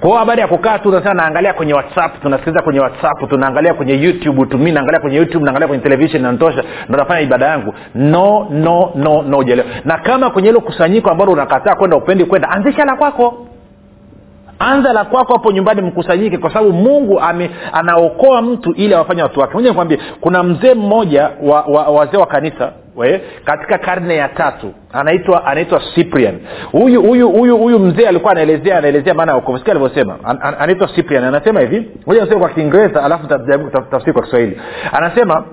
kwa 0.00 0.08
hiyo 0.08 0.18
habari 0.18 0.40
ya 0.40 0.48
kukaa 0.48 0.78
tu 0.78 0.88
unasema 0.88 1.14
naangalia 1.14 1.52
kwenye 1.52 1.74
whatsapp 1.74 2.22
tunasikiliza 2.22 2.62
kwenye 2.62 2.80
whatsapp 2.80 3.30
tunaangalia 3.30 3.74
kwenye 3.74 3.94
youtube 4.02 4.46
tumi 4.46 4.72
naangalia 4.72 5.00
kwenye 5.00 5.16
youtube 5.16 5.44
naangalia 5.44 5.68
kwenye 5.68 5.82
television 5.82 6.22
nanitosha 6.22 6.64
ndo 6.88 7.04
ibada 7.22 7.46
yangu. 7.46 7.74
No 7.94 8.46
no 8.50 8.92
no 8.94 9.22
no 9.22 9.38
ujaelewa 9.38 9.68
na 9.84 9.98
kama 9.98 10.30
kwenye 10.30 10.48
hilo 10.48 10.60
kusanyiko 10.60 11.10
ambalo 11.10 11.32
unakataa 11.32 11.74
kwenda 11.74 11.96
upendi 11.96 12.24
kwenda 12.24 12.48
anzisha 12.50 12.84
la 12.84 12.96
kwako. 12.96 13.46
Anza 14.58 14.92
la 14.92 15.04
kwako 15.04 15.32
hapo 15.32 15.52
nyumbani 15.52 15.82
mkusanyike 15.82 16.38
kwa 16.38 16.52
sababu 16.52 16.72
mungu 16.72 17.20
ame, 17.20 17.50
anaokoa 17.72 18.42
mtu 18.42 18.72
ili 18.72 18.94
awafanye 18.94 19.22
watu 19.22 19.40
wake. 19.40 19.54
Moja 19.54 19.68
nikwambie 19.68 19.98
kuna 20.20 20.42
mzee 20.42 20.74
mmoja 20.74 21.30
wa, 21.42 21.62
wa, 21.62 21.82
wazee 21.86 22.16
wa 22.16 22.26
kanisa 22.26 22.72
we, 22.96 23.20
katika 23.44 23.78
karne 23.78 24.16
ya 24.16 24.28
tatu 24.28 24.74
anaitwa 24.92 25.46
anaitwa 25.46 25.82
cyprian. 25.94 26.38
Huyu 26.72 27.02
huyu 27.02 27.28
huyu 27.30 27.56
huyu 27.58 27.78
mzee 27.78 28.06
alikuwa 28.08 28.32
anaelezea 28.32 28.78
anaelezea 28.78 29.14
maana 29.14 29.32
ya 29.32 29.36
wokovu 29.36 29.58
sikia 29.58 29.72
alivyosema. 29.72 30.18
An, 30.24 30.38
an, 30.42 30.54
anaitwa 30.58 30.88
cyprian. 30.88 31.24
Anasema 31.24 31.60
hivi. 31.60 31.90
Moja 32.06 32.20
nasema 32.20 32.40
kwa 32.40 32.48
kiingereza 32.48 33.04
alafu 33.04 33.26
tafsiri 33.90 34.12
kwa 34.12 34.22
kiswahili. 34.22 34.60
Anasema 34.92 35.44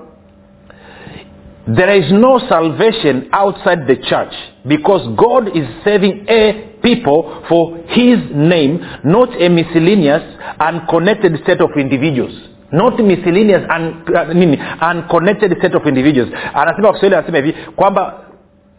there 1.76 1.98
is 1.98 2.10
no 2.12 2.38
salvation 2.48 3.22
outside 3.32 3.86
the 3.86 3.96
church 3.96 4.34
because 4.64 5.08
god 5.16 5.48
is 5.56 5.64
saving 5.84 6.24
a 6.28 6.52
people 6.82 7.24
for 7.48 7.72
his 7.86 8.18
name 8.34 8.78
not 9.04 9.30
a 9.40 9.48
miscellaneous 9.48 10.22
unconnected 10.68 11.38
set 11.46 11.60
of 11.60 11.70
individuals 11.76 12.32
not 12.74 12.98
miscellaneous 13.00 13.62
un, 13.76 13.94
uh, 14.14 14.34
nini 14.34 14.58
unconnected 14.90 15.60
set 15.62 15.74
of 15.74 15.86
individuals. 15.86 16.30
Anasema 16.54 16.92
kiswahili 16.92 17.14
anasema 17.16 17.36
hivi 17.38 17.52
kwamba 17.76 18.14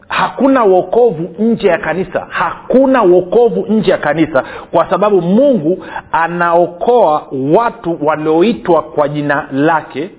hakuna 0.08 0.64
wokovu 0.64 1.34
nje 1.38 1.68
ya 1.68 1.78
kanisa. 1.78 2.26
Hakuna 2.28 3.02
wokovu 3.02 3.66
nje 3.68 3.90
ya 3.90 3.98
kanisa 3.98 4.44
kwa 4.70 4.90
sababu 4.90 5.22
mungu 5.22 5.84
anaokoa 6.12 7.26
watu 7.54 7.98
walioitwa 8.06 8.82
kwa 8.82 9.08
jina 9.08 9.48
lake 9.52 10.10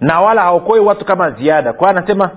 na 0.00 0.20
wala 0.20 0.42
haokoi 0.42 0.80
watu 0.80 1.04
kama 1.04 1.30
ziada. 1.30 1.72
Kwa 1.72 1.90
anasema 1.90 2.30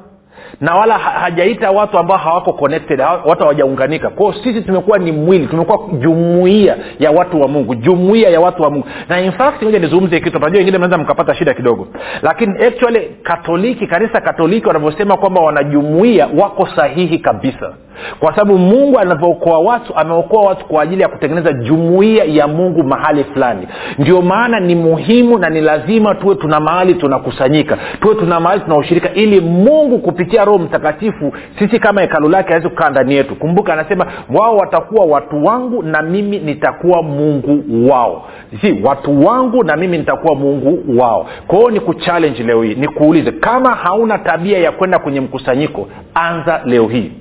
na 0.61 0.75
wala 0.75 0.97
hajaita 0.97 1.71
watu 1.71 1.97
ambao 1.97 2.17
hawako 2.17 2.53
connected 2.53 2.99
watu 3.25 3.41
hawajaunganika. 3.41 4.09
Kwao 4.09 4.33
sisi 4.33 4.61
tumekuwa 4.61 4.97
ni 4.97 5.11
mwili 5.11 5.47
tumekuwa 5.47 5.79
jumuia 5.99 6.75
ya 6.99 7.11
watu 7.11 7.41
wa 7.41 7.47
mungu 7.47 7.75
jumuia 7.75 8.29
ya 8.29 8.39
watu 8.39 8.63
wa 8.63 8.69
mungu. 8.69 8.87
Na 9.09 9.21
in 9.21 9.31
fact 9.31 9.61
moja 9.61 9.79
nizungumze 9.79 10.19
kitu 10.19 10.39
najua 10.39 10.57
wengine 10.57 10.77
mnaweza 10.77 10.97
mkapata 10.97 11.35
shida 11.35 11.53
kidogo. 11.53 11.87
Lakini 12.21 12.65
actually 12.65 13.11
katoliki 13.23 13.87
kanisa 13.87 14.21
katoliki 14.21 14.67
wanavyosema 14.67 15.17
kwamba 15.17 15.41
wanajumuia 15.41 16.27
wako 16.37 16.67
sahihi 16.75 17.19
kabisa. 17.19 17.73
Kwa 18.19 18.31
sababu 18.35 18.57
mungu 18.57 18.99
anavyookoa 18.99 19.59
watu 19.59 19.95
ameokoa 19.95 20.43
watu 20.43 20.65
kwa 20.65 20.83
ajili 20.83 21.01
ya 21.01 21.07
kutengeneza 21.07 21.53
jumuia 21.53 22.23
ya 22.23 22.47
mungu 22.47 22.83
mahali 22.83 23.23
fulani. 23.23 23.67
Ndio 23.97 24.21
maana 24.21 24.59
ni 24.59 24.75
muhimu 24.75 25.37
na 25.37 25.49
ni 25.49 25.61
lazima 25.61 26.15
tuwe 26.15 26.35
tuna 26.35 26.59
mahali 26.59 26.93
tunakusanyika. 26.95 27.77
Tuwe 28.01 28.15
tuna 28.15 28.39
mahali 28.39 28.61
tunaushirika 28.61 29.13
ili 29.13 29.39
mungu 29.41 29.99
kupitia 29.99 30.28
roho 30.37 30.57
mtakatifu 30.57 31.33
sisi 31.59 31.79
kama 31.79 32.01
hekalu 32.01 32.29
lake 32.29 32.51
awezi 32.53 32.69
kukaa 32.69 32.89
ndani 32.89 33.15
yetu. 33.15 33.35
Kumbuka 33.35 33.73
anasema 33.73 34.05
wao 34.29 34.57
watakuwa 34.57 35.05
watu 35.05 35.45
wangu 35.45 35.83
na 35.83 36.01
mimi 36.01 36.39
nitakuwa 36.39 37.03
mungu 37.03 37.89
wao. 37.91 38.25
Si 38.61 38.81
watu 38.83 39.25
wangu 39.25 39.63
na 39.63 39.75
mimi 39.75 39.97
nitakuwa 39.97 40.35
mungu 40.35 40.99
wao. 41.01 41.27
Kwa 41.47 41.71
ni 41.71 41.79
kuchallenge 41.79 42.43
leo 42.43 42.63
hii 42.63 42.75
nikuulize 42.75 43.31
kama 43.31 43.75
hauna 43.75 44.17
tabia 44.17 44.57
ya 44.59 44.71
kwenda 44.71 44.99
kwenye 44.99 45.21
mkusanyiko 45.21 45.87
anza 46.13 46.61
leo 46.65 46.87
hii 46.87 47.11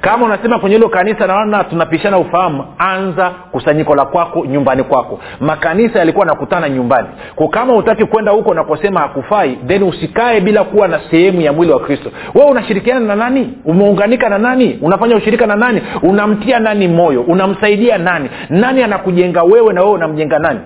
kama 0.00 0.26
unasema 0.26 0.58
kwenye 0.58 0.76
hilo 0.76 0.88
kanisa 0.88 1.26
naona 1.26 1.64
tunapishana 1.64 2.18
ufahamu. 2.18 2.64
Anza 2.78 3.30
kusanyiko 3.30 3.94
la 3.94 4.04
kwako 4.04 4.46
nyumbani 4.46 4.82
kwako. 4.82 5.20
Makanisa 5.40 5.98
yalikuwa 5.98 6.26
nakutana 6.26 6.68
nyumbani. 6.68 7.08
Ko 7.36 7.48
kama 7.48 7.76
utaki 7.76 8.04
kwenda 8.04 8.32
huko 8.32 8.54
nakosema 8.54 9.00
hakufai 9.00 9.58
then 9.66 9.82
usikae 9.82 10.40
bila 10.40 10.64
kuwa 10.64 10.88
na 10.88 11.00
sehemu 11.10 11.40
ya 11.40 11.52
mwili 11.52 11.72
wa 11.72 11.80
kristo. 11.80 12.10
Wewe 12.34 12.50
unashirikiana 12.50 13.00
na 13.00 13.16
nani? 13.16 13.54
Umeunganika 13.64 14.28
na 14.28 14.38
nani? 14.38 14.78
Unafanya 14.82 15.16
ushirika 15.16 15.46
na 15.46 15.56
nani? 15.56 15.82
Unamtia 16.02 16.58
nani 16.58 16.88
moyo? 16.88 17.22
Unamsaidia 17.22 17.98
nani? 17.98 18.30
Nani 18.50 18.82
anakujenga 18.82 19.42
wewe 19.42 19.72
na 19.72 19.80
wewe 19.80 19.92
unamjenga 19.92 20.38
nani 20.38 20.60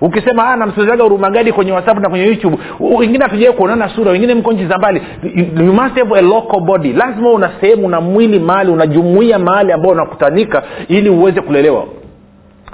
ukisema 0.00 0.48
"Ah, 0.48 0.56
namsikilizaga 0.56 1.02
hurumagadi 1.02 1.52
kwenye 1.52 1.72
whatsapp 1.72 1.98
na 1.98 2.08
kwenye 2.08 2.24
youtube. 2.26 2.58
Wengine 2.80 3.24
hatujawai 3.24 3.56
kuonana 3.56 3.88
sura 3.88 4.10
wengine 4.12 4.34
mko 4.34 4.52
nchi 4.52 4.66
za 4.66 4.78
mbali. 4.78 5.02
You, 5.34 5.64
you 5.66 5.72
must 5.72 5.98
have 5.98 6.18
a 6.18 6.20
local 6.20 6.60
body. 6.60 6.92
Lazima 6.92 7.30
una 7.32 7.50
sehemu 7.60 7.86
una 7.86 8.00
mwili 8.00 8.38
mahali 8.38 8.70
unajumuia 8.70 9.38
mahali 9.38 9.72
ambao 9.72 9.92
unakutanika 9.92 10.62
ili 10.88 11.10
uweze 11.10 11.40
kulelewa 11.40 11.84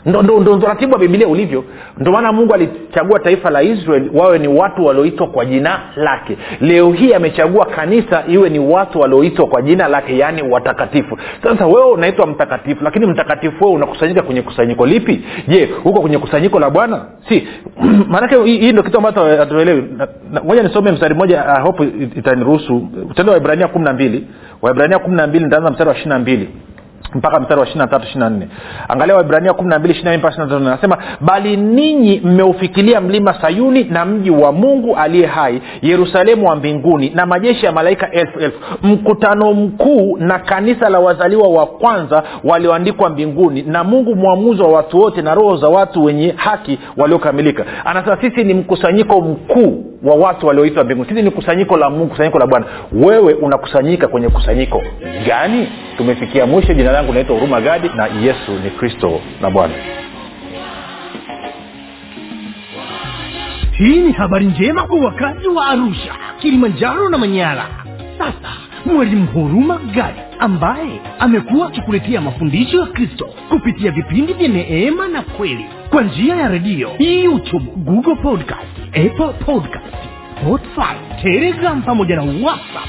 ndo, 0.07 0.23
ndo, 0.23 0.53
utaratibu 0.53 0.93
wa 0.93 0.99
bibilia 0.99 1.29
ulivyo. 1.29 1.65
Ndo 1.99 2.13
maana 2.13 2.33
mungu 2.33 2.55
alichagua 2.55 3.19
taifa 3.19 3.51
la 3.51 3.63
israel 3.63 4.11
wawe 4.15 4.39
ni 4.39 4.49
watu 4.49 4.85
walioitwa 4.87 5.27
kwa 5.27 5.45
jina 5.45 5.81
lake. 5.97 6.37
Leo 6.61 6.93
hii 6.93 7.13
amechagua 7.15 7.67
kanisa 7.67 8.25
iwe 8.29 8.49
ni 8.51 8.59
watu 8.59 9.01
walioitwa 9.01 9.47
kwa 9.47 9.63
jina 9.63 9.89
lake 9.89 10.19
yaani 10.19 10.43
watakatifu. 10.43 11.19
Sasa 11.43 11.67
wewe 11.67 11.91
unaitwa 11.91 12.27
mtakatifu 12.27 12.85
lakini 12.85 13.07
mtakatifu 13.07 13.65
wewe 13.65 13.77
unakusanyika 13.77 14.23
kwenye 14.23 14.43
kusanyiko 14.43 14.87
lipi? 14.87 15.25
Je 15.49 15.69
huko 15.85 16.01
kwenye 16.01 16.19
kusanyiko 16.19 16.61
la 16.61 16.71
bwana? 16.71 17.05
Si. 17.29 17.49
Maanake 18.11 18.43
hii 18.45 18.73
ndo 18.73 18.83
kitu 18.83 18.97
ambacho 18.97 19.21
hatuelewi. 19.25 19.85
Na- 20.33 20.63
nisome 20.63 20.93
mstari 20.93 21.15
mmoja 21.15 21.45
uh, 21.45 21.63
hope 21.63 21.85
itaniruhusu. 22.17 22.89
Tendo 23.15 23.33
wa 23.33 23.39
ibrania 23.39 23.69
kumi 23.69 23.85
na 23.85 23.93
mbili. 23.93 24.27
Waibrania 24.63 24.99
kumi 24.99 25.17
na 25.17 25.27
mbili 25.27 25.45
nitaanza 25.45 25.71
mstari 25.71 25.89
wa 25.89 25.95
ishiri 25.95 26.11
na 26.11 26.19
mbili 26.19 26.49
mpaka 27.15 27.41
mstari 27.41 27.61
wa 27.61 27.67
ishiri 27.67 27.83
angalia 28.89 29.25
tatu 29.25 30.57
anasema 30.57 30.99
bali 31.21 31.57
ninyi 31.57 32.21
mmeufikilia 32.25 33.01
mlima 33.01 33.41
sayuni 33.41 33.85
na 33.85 34.05
mji 34.05 34.31
wa 34.31 34.53
mungu 34.53 34.97
aliye 34.97 35.27
hai 35.27 35.61
yerusalemu 35.83 36.49
wa 36.49 36.57
mbinguni 36.57 37.11
na 37.11 37.27
majeshi 37.27 37.67
ya 37.67 37.73
malaika 37.73 38.11
elfu 38.11 38.41
elfu. 38.41 38.59
Mkutano 38.83 39.53
mkuu 39.53 40.17
na 40.21 40.39
kanisa 40.39 40.89
la 40.89 41.01
wazaliwa 41.01 41.49
wa 41.49 41.67
kwanza 41.67 42.23
walioandikwa 42.45 43.11
mbinguni 43.11 43.63
na 43.63 43.85
mungu 43.85 44.17
mwamuzi 44.17 44.63
wa 44.63 44.69
watu 44.69 44.99
wote 45.01 45.23
na 45.23 45.35
roho 45.35 45.57
za 45.57 45.69
watu 45.69 46.05
wenye 46.05 46.35
haki 46.37 46.79
waliokamilika. 46.97 47.65
Anasema 47.85 48.19
sisi 48.21 48.45
ni 48.45 48.55
mkusanyiko 48.55 49.21
mkuu 49.21 49.85
wa 50.03 50.15
watu 50.15 50.47
walioitwa 50.47 50.85
mbinguni. 50.85 51.09
Sisi 51.09 51.23
ni 51.23 51.31
kusanyiko 51.31 51.77
la 51.77 51.91
mungu 51.91 52.07
kusanyiko 52.07 52.39
la 52.39 52.47
bwana. 52.47 52.67
Wewe 52.93 53.35
unakusanyika 53.35 54.09
kwenye 54.09 54.29
kusanyiko 54.29 54.83
gani? 55.27 55.69
Tumefikia 55.97 56.47
mwisho 56.47 56.75
jina 56.75 56.93
langu 57.01 57.13
naitwa 57.13 57.35
huruma 57.35 57.61
gadi 57.61 57.89
na 57.97 58.07
yesu 58.07 58.53
ni 58.65 58.71
kristo 58.71 59.21
na 59.41 59.51
bwana. 59.51 59.75
Hii 63.73 63.97
ni 63.97 64.13
habari 64.13 64.47
njema 64.47 64.83
kwa 64.83 64.99
wakazi 65.01 65.49
wa 65.49 65.67
arusha 65.67 66.15
kilimanjaro 66.39 67.09
na 67.09 67.19
manyara. 67.19 67.67
Sasa 68.19 68.53
mwalimu 68.87 69.27
huruma 69.27 69.79
gadi 69.95 70.21
ambaye 70.39 71.01
amekuwa 71.19 71.67
akikuletea 71.67 72.21
mafundisho 72.21 72.81
ya 72.81 72.87
kristo 72.87 73.25
kupitia 73.49 73.91
vipindi 73.91 74.33
vya 74.33 74.49
neema 74.49 75.09
na 75.09 75.23
kweli 75.23 75.67
kwa 75.91 76.03
njia 76.03 76.37
ya 76.37 76.49
redio 76.49 76.91
youtube 76.99 77.65
google 77.77 78.15
podcast 78.15 78.79
apple 78.89 79.33
podcast 79.45 79.95
spotify 80.41 81.23
telegram 81.23 81.83
pamoja 81.83 82.17
na 82.17 82.23
whatsapp 82.23 82.89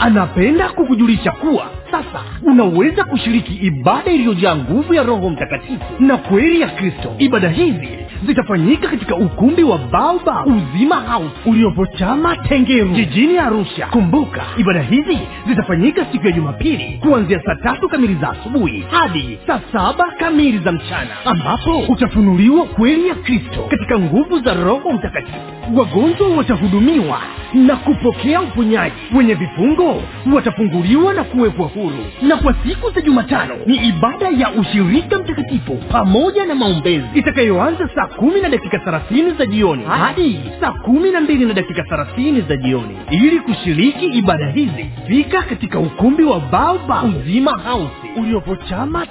anapenda 0.00 0.68
kukujulisha 0.68 1.30
kuwa 1.32 1.70
sasa 1.90 2.24
unaweza 2.42 3.04
kushiriki 3.04 3.52
ibada 3.54 4.10
iliyojaa 4.10 4.56
nguvu 4.56 4.94
ya 4.94 5.02
roho 5.02 5.30
mtakatifu 5.30 5.84
na 6.00 6.16
kweli 6.16 6.60
ya 6.60 6.68
kristo. 6.68 7.12
Ibada 7.18 7.48
hizi 7.48 7.88
zitafanyika 8.26 8.88
katika 8.88 9.16
ukumbi 9.16 9.62
wa 9.62 9.78
baoba 9.78 10.44
uzima 10.46 10.96
house 10.96 11.30
uliopo 11.46 11.86
chama 11.86 12.36
tengeru 12.36 12.88
jijini 12.88 13.38
arusha. 13.38 13.86
Kumbuka 13.86 14.42
ibada 14.56 14.82
hizi 14.82 15.18
zitafanyika 15.48 16.06
siku 16.12 16.26
ya 16.26 16.32
jumapili 16.32 16.98
kuanzia 17.02 17.40
saa 17.44 17.54
tatu 17.54 17.88
kamili 17.88 18.14
za 18.14 18.30
asubuhi 18.30 18.84
hadi 18.90 19.38
saa 19.46 19.60
saba 19.72 20.04
kamili 20.18 20.58
za 20.58 20.72
mchana 20.72 21.10
ambapo 21.24 21.78
utafunuliwa 21.88 22.64
kweli 22.66 23.08
ya 23.08 23.14
kristo 23.14 23.66
katika 23.70 23.98
nguvu 23.98 24.38
za 24.40 24.54
roho 24.54 24.92
mtakatifu. 24.92 25.38
Wagonjwa 25.74 26.28
watahudumiwa 26.36 27.20
na 27.54 27.76
kupokea 27.76 28.40
uponyaji 28.40 28.94
wenye 29.16 29.34
vifungo 29.34 29.85
watafunguliwa 30.34 31.14
na 31.14 31.24
kuwekwa 31.24 31.66
huru. 31.66 31.98
Na 32.22 32.36
kwa 32.36 32.54
siku 32.66 32.90
za 32.90 33.00
jumatano 33.00 33.54
ni 33.66 33.76
ibada 33.76 34.28
ya 34.28 34.50
ushirika 34.50 35.18
mtakatifu 35.18 35.76
pamoja 35.76 36.44
na 36.46 36.54
maombezi. 36.54 37.04
Itakayoanza 37.14 37.88
saa 37.94 38.06
kumi 38.06 38.40
na 38.40 38.48
dakika 38.48 38.78
thelathini 38.78 39.30
za 39.38 39.46
jioni 39.46 39.82
hadi 39.84 40.40
saa 40.60 40.72
kumi 40.72 41.10
na 41.10 41.20
mbili 41.20 41.44
na 41.44 41.54
dakika 41.54 41.82
thelathini 41.82 42.40
za 42.40 42.56
jioni. 42.56 42.96
Ili 43.10 43.40
kushiriki 43.40 44.06
ibada 44.06 44.46
hizi 44.46 44.86
fika 45.08 45.42
katika 45.42 45.78
ukumbi 45.78 46.24
wa 46.24 46.40
baoba 46.40 47.02
uzima 47.02 47.58
hausi 47.64 48.06
uliopo 48.20 48.56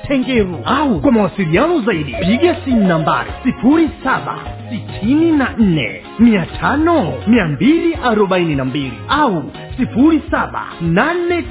tengeru 0.07 0.59
au 0.65 1.01
kwa 1.01 1.11
mawasiliano 1.11 1.81
zaidi 1.81 2.15
piga 2.25 2.55
simu 2.65 2.87
nambari 2.87 3.31
sifuri 3.43 3.89
saba 4.03 4.37
sitini 4.69 5.31
na 5.31 5.49
nne 5.57 6.01
mia 6.19 6.45
tano 6.45 7.13
mia 7.27 7.45
mbili 7.47 7.97
arobaini 8.03 8.55
na 8.55 8.65
mbili 8.65 8.93
au 9.09 9.43
sifuri 9.77 10.21
saba 10.31 10.63
nane 10.81 11.43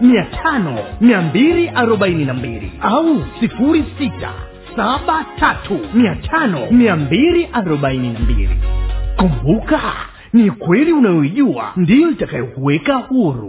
mia 0.00 0.24
tano 0.24 0.78
mia 1.00 1.22
mbili 1.22 1.68
arobaini 1.68 2.24
na 2.24 2.34
mbili 2.34 2.72
au 2.80 3.22
sifuri 3.40 3.84
sita 3.98 4.32
saba 4.76 5.26
tatu 5.40 5.78
mia 5.94 6.14
tano 6.16 6.58
mia 6.70 6.96
mbili 6.96 7.48
arobaini 7.52 8.08
na 8.10 8.18
kumbuka 9.16 9.80
ni 10.32 10.50
kweli 10.50 10.92
unayoijua 10.92 11.72
ndiyo 11.76 12.10
itakayokuweka 12.10 12.94
huru, 12.94 13.48